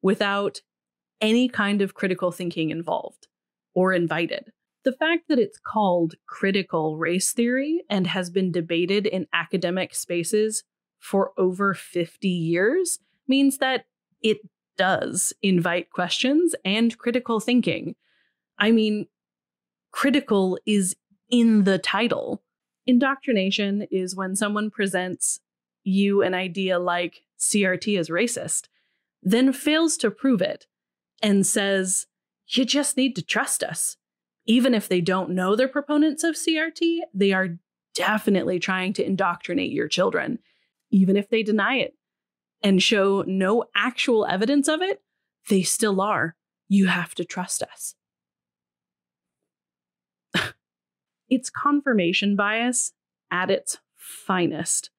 without 0.03 0.61
any 1.19 1.49
kind 1.49 1.81
of 1.81 1.95
critical 1.95 2.31
thinking 2.31 2.69
involved 2.69 3.27
or 3.73 3.93
invited. 3.93 4.51
The 4.83 4.91
fact 4.91 5.23
that 5.29 5.39
it's 5.39 5.57
called 5.57 6.13
critical 6.27 6.97
race 6.97 7.33
theory 7.33 7.83
and 7.89 8.05
has 8.05 8.29
been 8.29 8.51
debated 8.51 9.07
in 9.07 9.25
academic 9.33 9.95
spaces 9.95 10.63
for 11.05 11.33
over 11.37 11.75
50 11.75 12.27
years 12.27 12.99
means 13.27 13.59
that 13.59 13.85
it 14.23 14.39
does 14.75 15.33
invite 15.43 15.91
questions 15.91 16.55
and 16.65 16.97
critical 16.97 17.39
thinking. 17.39 17.95
I 18.57 18.71
mean, 18.71 19.05
critical 19.91 20.57
is 20.65 20.95
in 21.29 21.63
the 21.63 21.77
title. 21.77 22.41
Indoctrination 22.87 23.87
is 23.91 24.15
when 24.15 24.35
someone 24.35 24.71
presents 24.71 25.41
you 25.83 26.23
an 26.23 26.33
idea 26.33 26.79
like 26.79 27.21
CRT 27.39 27.99
is 27.99 28.09
racist, 28.09 28.67
then 29.21 29.53
fails 29.53 29.97
to 29.97 30.09
prove 30.09 30.41
it 30.41 30.65
and 31.21 31.45
says, 31.45 32.07
you 32.47 32.65
just 32.65 32.97
need 32.97 33.15
to 33.15 33.21
trust 33.21 33.63
us. 33.63 33.97
Even 34.47 34.73
if 34.73 34.87
they 34.87 35.01
don't 35.01 35.29
know 35.29 35.55
they're 35.55 35.67
proponents 35.67 36.23
of 36.23 36.33
CRT, 36.33 37.01
they 37.13 37.31
are 37.31 37.59
definitely 37.93 38.57
trying 38.59 38.91
to 38.93 39.05
indoctrinate 39.05 39.71
your 39.71 39.87
children 39.87 40.39
even 40.95 41.17
if 41.17 41.29
they 41.29 41.43
deny 41.43 41.75
it 41.75 41.93
and 42.63 42.81
show 42.81 43.21
no 43.27 43.65
actual 43.75 44.25
evidence 44.25 44.69
of 44.69 44.81
it, 44.81 45.01
they 45.49 45.61
still 45.61 45.99
are. 45.99 46.37
You 46.69 46.87
have 46.87 47.13
to 47.15 47.25
trust 47.25 47.61
us. 47.61 47.95
it's 51.29 51.49
confirmation 51.49 52.37
bias 52.37 52.93
at 53.29 53.51
its 53.51 53.79
finest. 53.97 54.89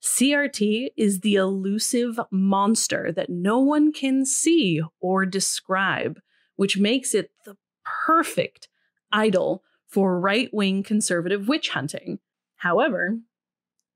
CRT 0.00 0.90
is 0.96 1.20
the 1.20 1.34
elusive 1.34 2.20
monster 2.30 3.10
that 3.10 3.28
no 3.28 3.58
one 3.58 3.92
can 3.92 4.24
see 4.24 4.80
or 5.00 5.26
describe, 5.26 6.20
which 6.54 6.78
makes 6.78 7.14
it 7.14 7.32
the 7.44 7.56
perfect 7.84 8.68
idol 9.10 9.64
for 9.88 10.20
right 10.20 10.54
wing 10.54 10.84
conservative 10.84 11.48
witch 11.48 11.70
hunting. 11.70 12.20
However, 12.58 13.18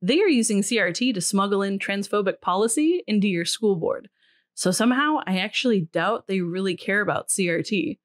they 0.03 0.21
are 0.21 0.29
using 0.29 0.63
CRT 0.63 1.15
to 1.15 1.21
smuggle 1.21 1.63
in 1.63 1.79
transphobic 1.79 2.41
policy 2.41 3.03
into 3.07 3.29
your 3.29 3.45
school 3.45 3.77
board. 3.77 4.09
So 4.55 4.71
somehow 4.71 5.19
I 5.27 5.39
actually 5.39 5.83
doubt 5.93 6.27
they 6.27 6.41
really 6.41 6.77
care 6.77 7.01
about 7.01 7.29
CRT. 7.29 7.99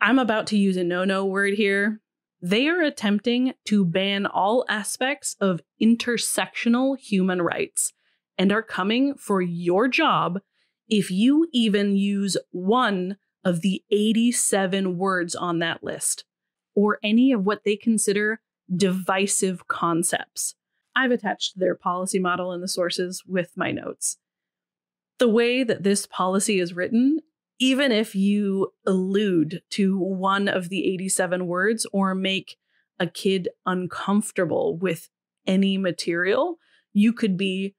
I'm 0.00 0.18
about 0.18 0.46
to 0.48 0.56
use 0.56 0.76
a 0.76 0.84
no 0.84 1.04
no 1.04 1.24
word 1.24 1.54
here. 1.54 2.00
They 2.40 2.68
are 2.68 2.82
attempting 2.82 3.54
to 3.66 3.84
ban 3.84 4.26
all 4.26 4.66
aspects 4.68 5.36
of 5.40 5.62
intersectional 5.80 6.98
human 6.98 7.40
rights 7.40 7.92
and 8.36 8.52
are 8.52 8.62
coming 8.62 9.14
for 9.14 9.40
your 9.40 9.88
job 9.88 10.40
if 10.88 11.10
you 11.10 11.48
even 11.52 11.96
use 11.96 12.36
one 12.50 13.16
of 13.44 13.60
the 13.60 13.82
87 13.90 14.98
words 14.98 15.34
on 15.34 15.58
that 15.60 15.82
list 15.82 16.24
or 16.74 16.98
any 17.02 17.32
of 17.32 17.44
what 17.44 17.64
they 17.64 17.76
consider 17.76 18.40
divisive 18.74 19.68
concepts. 19.68 20.54
I've 20.96 21.10
attached 21.10 21.58
their 21.58 21.74
policy 21.74 22.18
model 22.18 22.52
in 22.52 22.60
the 22.60 22.68
sources 22.68 23.22
with 23.26 23.50
my 23.56 23.70
notes. 23.70 24.18
The 25.18 25.28
way 25.28 25.64
that 25.64 25.82
this 25.82 26.06
policy 26.06 26.58
is 26.58 26.74
written, 26.74 27.20
even 27.58 27.92
if 27.92 28.14
you 28.14 28.72
allude 28.86 29.62
to 29.70 29.98
one 29.98 30.48
of 30.48 30.68
the 30.68 30.92
87 30.92 31.46
words 31.46 31.86
or 31.92 32.14
make 32.14 32.56
a 32.98 33.06
kid 33.06 33.48
uncomfortable 33.66 34.76
with 34.76 35.08
any 35.46 35.78
material, 35.78 36.58
you 36.92 37.12
could 37.12 37.36
be 37.36 37.74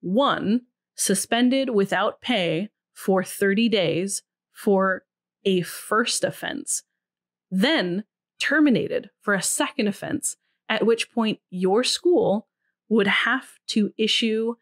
one, 0.00 0.62
suspended 0.94 1.70
without 1.70 2.20
pay 2.20 2.70
for 2.92 3.22
30 3.22 3.68
days 3.68 4.22
for 4.52 5.04
a 5.44 5.62
first 5.62 6.24
offense, 6.24 6.82
then 7.50 8.04
terminated 8.38 9.10
for 9.20 9.34
a 9.34 9.42
second 9.42 9.88
offense, 9.88 10.36
at 10.68 10.84
which 10.84 11.10
point 11.10 11.40
your 11.50 11.82
school 11.82 12.48
would 12.90 13.06
have 13.06 13.58
to 13.68 13.94
issue 13.96 14.56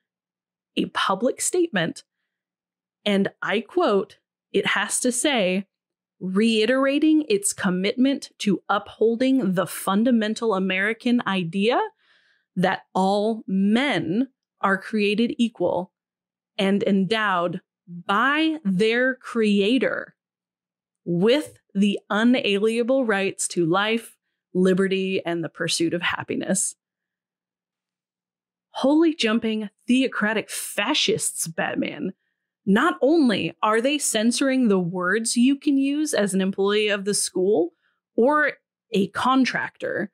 a 0.77 0.87
public 0.87 1.41
statement. 1.41 2.05
And 3.05 3.29
I 3.43 3.61
quote, 3.61 4.19
it 4.53 4.67
has 4.67 5.01
to 5.01 5.11
say, 5.11 5.67
reiterating 6.21 7.25
its 7.29 7.53
commitment 7.53 8.31
to 8.39 8.63
upholding 8.69 9.55
the 9.55 9.67
fundamental 9.67 10.55
American 10.55 11.23
idea 11.27 11.81
that 12.55 12.83
all 12.95 13.45
men 13.47 14.29
are 14.61 14.77
created 14.77 15.35
equal 15.39 15.93
and 16.59 16.83
endowed 16.83 17.61
by 17.87 18.57
their 18.65 19.15
creator 19.15 20.17
with 21.05 21.59
the 21.75 21.99
unalienable 22.11 23.07
rights 23.07 23.49
to 23.49 23.65
life, 23.65 24.17
liberty, 24.53 25.25
and 25.25 25.43
the 25.43 25.49
pursuit 25.49 25.95
of 25.95 26.03
happiness. 26.03 26.75
Holy 28.71 29.15
jumping 29.15 29.71
theocratic 29.87 30.51
fascists, 30.51 31.47
Batman. 31.47 32.13
Not 32.67 32.97
only 33.01 33.55
are 33.63 33.81
they 33.81 33.99
censoring 33.99 34.69
the 34.69 34.79
words 34.79 35.37
you 35.37 35.57
can 35.57 35.79
use 35.79 36.13
as 36.13 36.35
an 36.35 36.41
employee 36.41 36.89
of 36.89 37.05
the 37.05 37.15
school 37.15 37.73
or 38.15 38.53
a 38.93 39.09
contractor, 39.09 40.11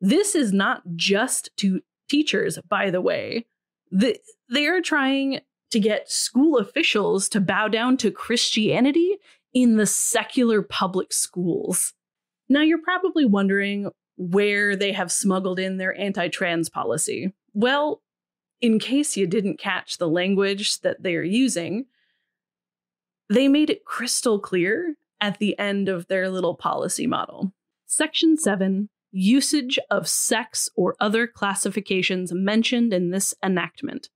this 0.00 0.34
is 0.34 0.52
not 0.52 0.82
just 0.94 1.50
to 1.58 1.80
teachers, 2.08 2.58
by 2.68 2.90
the 2.90 3.00
way. 3.00 3.46
The, 3.90 4.18
they 4.48 4.66
are 4.66 4.80
trying 4.80 5.40
to 5.70 5.80
get 5.80 6.10
school 6.10 6.58
officials 6.58 7.28
to 7.30 7.40
bow 7.40 7.68
down 7.68 7.96
to 7.98 8.10
Christianity 8.10 9.16
in 9.52 9.76
the 9.76 9.86
secular 9.86 10.62
public 10.62 11.12
schools. 11.12 11.92
Now, 12.48 12.62
you're 12.62 12.82
probably 12.82 13.24
wondering 13.24 13.90
where 14.16 14.76
they 14.76 14.92
have 14.92 15.10
smuggled 15.10 15.58
in 15.58 15.78
their 15.78 15.98
anti 15.98 16.28
trans 16.28 16.68
policy. 16.68 17.32
Well, 17.60 18.02
in 18.60 18.78
case 18.78 19.16
you 19.16 19.26
didn't 19.26 19.58
catch 19.58 19.98
the 19.98 20.08
language 20.08 20.80
that 20.80 21.02
they 21.02 21.14
are 21.14 21.22
using, 21.22 21.86
they 23.28 23.48
made 23.48 23.68
it 23.68 23.84
crystal 23.84 24.38
clear 24.40 24.94
at 25.20 25.38
the 25.38 25.58
end 25.58 25.88
of 25.88 26.06
their 26.08 26.30
little 26.30 26.54
policy 26.54 27.06
model. 27.06 27.52
Section 27.86 28.38
7 28.38 28.88
Usage 29.12 29.78
of 29.90 30.08
sex 30.08 30.70
or 30.74 30.94
other 31.00 31.26
classifications 31.26 32.32
mentioned 32.32 32.94
in 32.94 33.10
this 33.10 33.34
enactment 33.44 34.08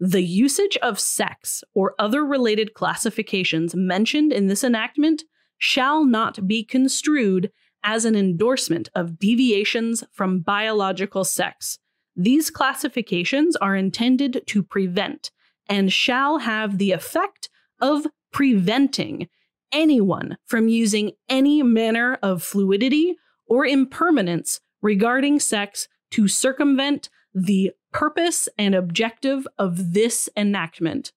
the 0.00 0.22
usage 0.22 0.78
of 0.78 0.98
sex 0.98 1.62
or 1.74 1.94
other 1.98 2.24
related 2.24 2.72
classifications 2.72 3.74
mentioned 3.74 4.32
in 4.32 4.46
this 4.46 4.64
enactment 4.64 5.24
shall 5.58 6.06
not 6.06 6.48
be 6.48 6.64
construed 6.64 7.52
as 7.84 8.06
an 8.06 8.16
endorsement 8.16 8.88
of 8.94 9.18
deviations 9.18 10.02
from 10.10 10.40
biological 10.40 11.22
sex. 11.22 11.78
These 12.22 12.50
classifications 12.50 13.56
are 13.56 13.74
intended 13.74 14.42
to 14.44 14.62
prevent 14.62 15.30
and 15.70 15.90
shall 15.90 16.36
have 16.40 16.76
the 16.76 16.92
effect 16.92 17.48
of 17.80 18.06
preventing 18.30 19.28
anyone 19.72 20.36
from 20.44 20.68
using 20.68 21.12
any 21.30 21.62
manner 21.62 22.18
of 22.22 22.42
fluidity 22.42 23.16
or 23.46 23.64
impermanence 23.64 24.60
regarding 24.82 25.40
sex 25.40 25.88
to 26.10 26.28
circumvent 26.28 27.08
the 27.32 27.70
purpose 27.90 28.50
and 28.58 28.74
objective 28.74 29.48
of 29.58 29.94
this 29.94 30.28
enactment. 30.36 31.12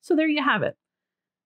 So 0.00 0.16
there 0.16 0.26
you 0.26 0.42
have 0.42 0.64
it. 0.64 0.76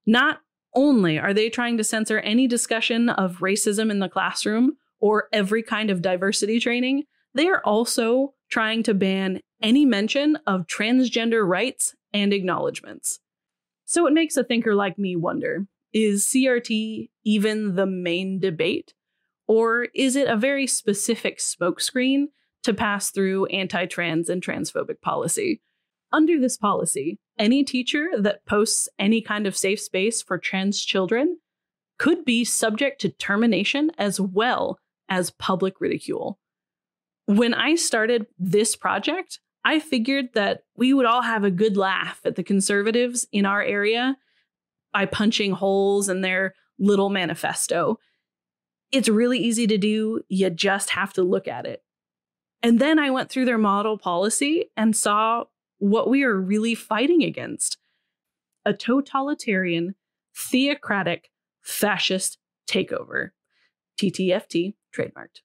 Not 0.07 0.39
only 0.73 1.19
are 1.19 1.35
they 1.35 1.51
trying 1.51 1.77
to 1.77 1.83
censor 1.83 2.17
any 2.17 2.47
discussion 2.47 3.09
of 3.09 3.41
racism 3.41 3.91
in 3.91 3.99
the 3.99 4.09
classroom 4.09 4.77
or 4.99 5.27
every 5.31 5.61
kind 5.61 5.91
of 5.91 6.01
diversity 6.01 6.59
training, 6.59 7.03
they 7.35 7.47
are 7.47 7.61
also 7.63 8.33
trying 8.53 8.83
to 8.83 8.93
ban 8.93 9.39
any 9.63 9.83
mention 9.83 10.37
of 10.45 10.67
transgender 10.67 11.43
rights 11.47 11.95
and 12.13 12.31
acknowledgments. 12.31 13.19
So 13.85 14.05
it 14.05 14.13
makes 14.13 14.37
a 14.37 14.43
thinker 14.43 14.75
like 14.75 14.99
me 14.99 15.15
wonder 15.15 15.65
is 15.91 16.25
CRT 16.25 17.09
even 17.23 17.75
the 17.75 17.87
main 17.87 18.39
debate? 18.39 18.93
Or 19.47 19.87
is 19.95 20.15
it 20.15 20.27
a 20.27 20.37
very 20.37 20.67
specific 20.67 21.39
smokescreen 21.39 22.27
to 22.63 22.73
pass 22.73 23.11
through 23.11 23.45
anti 23.47 23.85
trans 23.85 24.29
and 24.29 24.41
transphobic 24.41 25.01
policy. 25.01 25.61
Under 26.11 26.39
this 26.39 26.57
policy, 26.57 27.19
any 27.37 27.63
teacher 27.63 28.09
that 28.19 28.45
posts 28.45 28.87
any 28.99 29.21
kind 29.21 29.47
of 29.47 29.57
safe 29.57 29.79
space 29.81 30.21
for 30.21 30.37
trans 30.37 30.83
children 30.83 31.39
could 31.97 32.23
be 32.23 32.43
subject 32.45 33.01
to 33.01 33.09
termination 33.09 33.91
as 33.97 34.19
well 34.19 34.77
as 35.09 35.31
public 35.31 35.79
ridicule. 35.79 36.39
When 37.25 37.53
I 37.53 37.75
started 37.75 38.27
this 38.37 38.75
project, 38.75 39.39
I 39.65 39.79
figured 39.79 40.33
that 40.33 40.63
we 40.75 40.93
would 40.93 41.05
all 41.05 41.21
have 41.21 41.43
a 41.43 41.51
good 41.51 41.77
laugh 41.77 42.19
at 42.25 42.35
the 42.35 42.43
conservatives 42.43 43.25
in 43.31 43.45
our 43.45 43.61
area 43.61 44.17
by 44.91 45.05
punching 45.05 45.53
holes 45.53 46.09
in 46.09 46.21
their 46.21 46.53
little 46.77 47.09
manifesto. 47.09 47.97
It's 48.91 49.09
really 49.09 49.39
easy 49.39 49.65
to 49.67 49.77
do, 49.77 50.21
you 50.27 50.49
just 50.49 50.91
have 50.91 51.13
to 51.13 51.23
look 51.23 51.47
at 51.47 51.65
it. 51.65 51.81
And 52.61 52.79
then 52.79 52.99
I 52.99 53.09
went 53.09 53.29
through 53.29 53.45
their 53.45 53.57
model 53.57 53.97
policy 53.97 54.65
and 54.77 54.95
saw 54.95 55.45
what 55.79 56.09
we 56.09 56.23
are 56.23 56.39
really 56.39 56.75
fighting 56.75 57.23
against 57.23 57.77
a 58.65 58.73
totalitarian, 58.73 59.95
theocratic, 60.35 61.29
fascist 61.61 62.37
takeover. 62.69 63.29
TTFT 63.99 64.75
trademarked. 64.95 65.41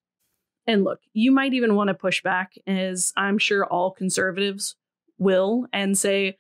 And 0.69 0.85
look, 0.85 1.01
you 1.15 1.33
might 1.33 1.55
even 1.55 1.75
want 1.75 1.89
to 1.89 1.95
push 1.95 2.23
back, 2.23 2.53
as 2.67 3.11
I'm 3.17 3.39
sure 3.39 3.65
all 3.65 3.91
conservatives 3.91 4.77
will, 5.17 5.67
and 5.73 5.97
say, 5.97 6.37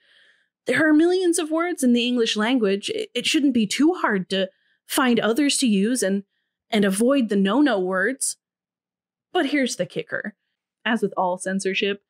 there 0.67 0.87
are 0.87 0.93
millions 0.93 1.39
of 1.39 1.51
words 1.51 1.83
in 1.83 1.95
the 1.95 2.07
English 2.07 2.37
language. 2.37 2.91
It 2.95 3.25
shouldn't 3.25 3.55
be 3.55 3.67
too 3.67 3.95
hard 3.95 4.29
to 4.29 4.51
find 4.87 5.19
others 5.19 5.57
to 5.59 5.67
use 5.67 6.03
and, 6.03 6.25
and 6.71 6.85
avoid 6.85 7.31
the 7.31 7.37
no 7.37 7.63
no 7.63 7.81
words. 7.81 8.37
But 9.33 9.47
here's 9.47 9.77
the 9.77 9.87
kicker 9.87 10.35
as 10.85 11.01
with 11.01 11.15
all 11.17 11.39
censorship, 11.39 12.03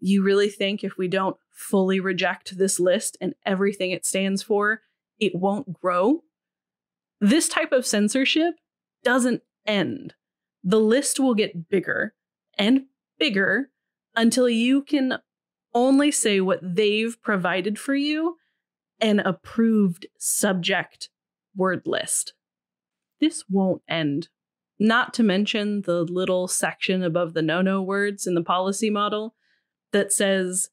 you 0.00 0.22
really 0.22 0.48
think 0.48 0.82
if 0.82 0.96
we 0.96 1.08
don't 1.08 1.36
fully 1.50 2.00
reject 2.00 2.56
this 2.56 2.80
list 2.80 3.18
and 3.20 3.34
everything 3.44 3.90
it 3.90 4.06
stands 4.06 4.42
for, 4.42 4.80
it 5.18 5.34
won't 5.34 5.78
grow? 5.80 6.22
This 7.20 7.48
type 7.48 7.72
of 7.72 7.86
censorship 7.86 8.54
doesn't 9.04 9.42
end. 9.66 10.14
The 10.66 10.80
list 10.80 11.20
will 11.20 11.34
get 11.34 11.68
bigger 11.68 12.12
and 12.58 12.86
bigger 13.20 13.70
until 14.16 14.48
you 14.48 14.82
can 14.82 15.18
only 15.72 16.10
say 16.10 16.40
what 16.40 16.58
they've 16.60 17.16
provided 17.22 17.78
for 17.78 17.94
you 17.94 18.36
an 19.00 19.20
approved 19.20 20.06
subject 20.18 21.08
word 21.54 21.82
list. 21.86 22.34
This 23.20 23.44
won't 23.48 23.82
end 23.88 24.28
not 24.78 25.14
to 25.14 25.22
mention 25.22 25.82
the 25.82 26.02
little 26.02 26.48
section 26.48 27.04
above 27.04 27.34
the 27.34 27.42
no 27.42 27.62
no 27.62 27.80
words 27.80 28.26
in 28.26 28.34
the 28.34 28.42
policy 28.42 28.90
model 28.90 29.36
that 29.92 30.12
says 30.12 30.70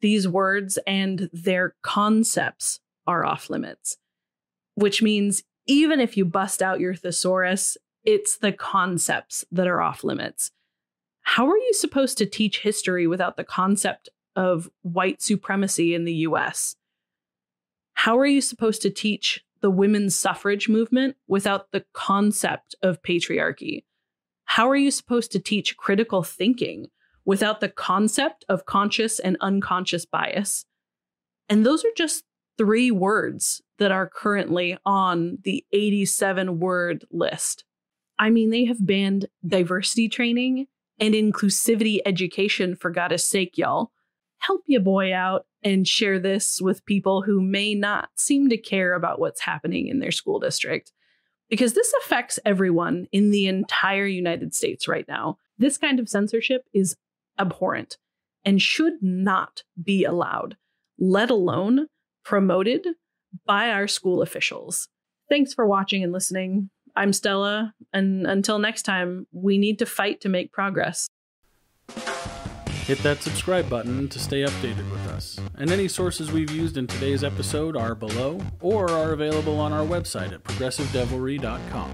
these 0.00 0.26
words 0.26 0.76
and 0.88 1.30
their 1.32 1.76
concepts 1.82 2.80
are 3.06 3.24
off 3.24 3.48
limits, 3.48 3.96
which 4.74 5.02
means 5.02 5.44
even 5.66 6.00
if 6.00 6.16
you 6.16 6.24
bust 6.24 6.62
out 6.62 6.80
your 6.80 6.94
thesaurus, 6.94 7.76
it's 8.06 8.38
the 8.38 8.52
concepts 8.52 9.44
that 9.50 9.66
are 9.66 9.82
off 9.82 10.04
limits. 10.04 10.52
How 11.22 11.48
are 11.48 11.58
you 11.58 11.72
supposed 11.74 12.16
to 12.18 12.26
teach 12.26 12.60
history 12.60 13.06
without 13.06 13.36
the 13.36 13.44
concept 13.44 14.08
of 14.36 14.70
white 14.82 15.20
supremacy 15.20 15.92
in 15.94 16.04
the 16.04 16.14
US? 16.14 16.76
How 17.94 18.16
are 18.18 18.26
you 18.26 18.40
supposed 18.40 18.80
to 18.82 18.90
teach 18.90 19.42
the 19.60 19.70
women's 19.70 20.16
suffrage 20.16 20.68
movement 20.68 21.16
without 21.26 21.72
the 21.72 21.84
concept 21.92 22.76
of 22.82 23.02
patriarchy? 23.02 23.84
How 24.44 24.70
are 24.70 24.76
you 24.76 24.92
supposed 24.92 25.32
to 25.32 25.40
teach 25.40 25.76
critical 25.76 26.22
thinking 26.22 26.86
without 27.24 27.60
the 27.60 27.68
concept 27.68 28.44
of 28.48 28.66
conscious 28.66 29.18
and 29.18 29.36
unconscious 29.40 30.06
bias? 30.06 30.64
And 31.48 31.66
those 31.66 31.84
are 31.84 31.94
just 31.96 32.22
three 32.56 32.90
words 32.90 33.60
that 33.78 33.90
are 33.90 34.08
currently 34.08 34.78
on 34.86 35.38
the 35.42 35.64
87 35.72 36.60
word 36.60 37.04
list. 37.10 37.64
I 38.18 38.30
mean, 38.30 38.50
they 38.50 38.64
have 38.64 38.84
banned 38.84 39.26
diversity 39.46 40.08
training 40.08 40.66
and 40.98 41.14
inclusivity 41.14 41.98
education 42.06 42.74
for 42.74 42.90
God's 42.90 43.22
sake, 43.24 43.58
y'all. 43.58 43.92
Help 44.38 44.62
your 44.66 44.80
boy 44.80 45.14
out 45.14 45.46
and 45.62 45.86
share 45.86 46.18
this 46.18 46.60
with 46.60 46.84
people 46.86 47.22
who 47.22 47.40
may 47.40 47.74
not 47.74 48.08
seem 48.16 48.48
to 48.48 48.56
care 48.56 48.94
about 48.94 49.18
what's 49.18 49.40
happening 49.40 49.88
in 49.88 49.98
their 49.98 50.12
school 50.12 50.38
district. 50.38 50.92
Because 51.48 51.74
this 51.74 51.92
affects 52.00 52.38
everyone 52.44 53.06
in 53.12 53.30
the 53.30 53.46
entire 53.46 54.06
United 54.06 54.54
States 54.54 54.88
right 54.88 55.06
now. 55.08 55.38
This 55.58 55.78
kind 55.78 56.00
of 56.00 56.08
censorship 56.08 56.64
is 56.74 56.96
abhorrent 57.38 57.98
and 58.44 58.60
should 58.62 59.02
not 59.02 59.62
be 59.82 60.04
allowed, 60.04 60.56
let 60.98 61.30
alone 61.30 61.86
promoted 62.24 62.86
by 63.44 63.70
our 63.70 63.86
school 63.86 64.22
officials. 64.22 64.88
Thanks 65.28 65.52
for 65.52 65.66
watching 65.66 66.02
and 66.02 66.12
listening. 66.12 66.70
I'm 66.96 67.12
Stella, 67.12 67.74
and 67.92 68.26
until 68.26 68.58
next 68.58 68.82
time, 68.82 69.26
we 69.30 69.58
need 69.58 69.78
to 69.80 69.86
fight 69.86 70.22
to 70.22 70.30
make 70.30 70.50
progress. 70.50 71.08
Hit 72.86 72.98
that 72.98 73.20
subscribe 73.20 73.68
button 73.68 74.08
to 74.08 74.18
stay 74.18 74.42
updated 74.42 74.90
with 74.90 75.06
us. 75.08 75.38
And 75.56 75.70
any 75.70 75.88
sources 75.88 76.32
we've 76.32 76.50
used 76.50 76.78
in 76.78 76.86
today's 76.86 77.22
episode 77.22 77.76
are 77.76 77.94
below 77.94 78.40
or 78.60 78.90
are 78.90 79.12
available 79.12 79.60
on 79.60 79.72
our 79.72 79.84
website 79.84 80.32
at 80.32 80.42
progressivedevilry.com. 80.44 81.90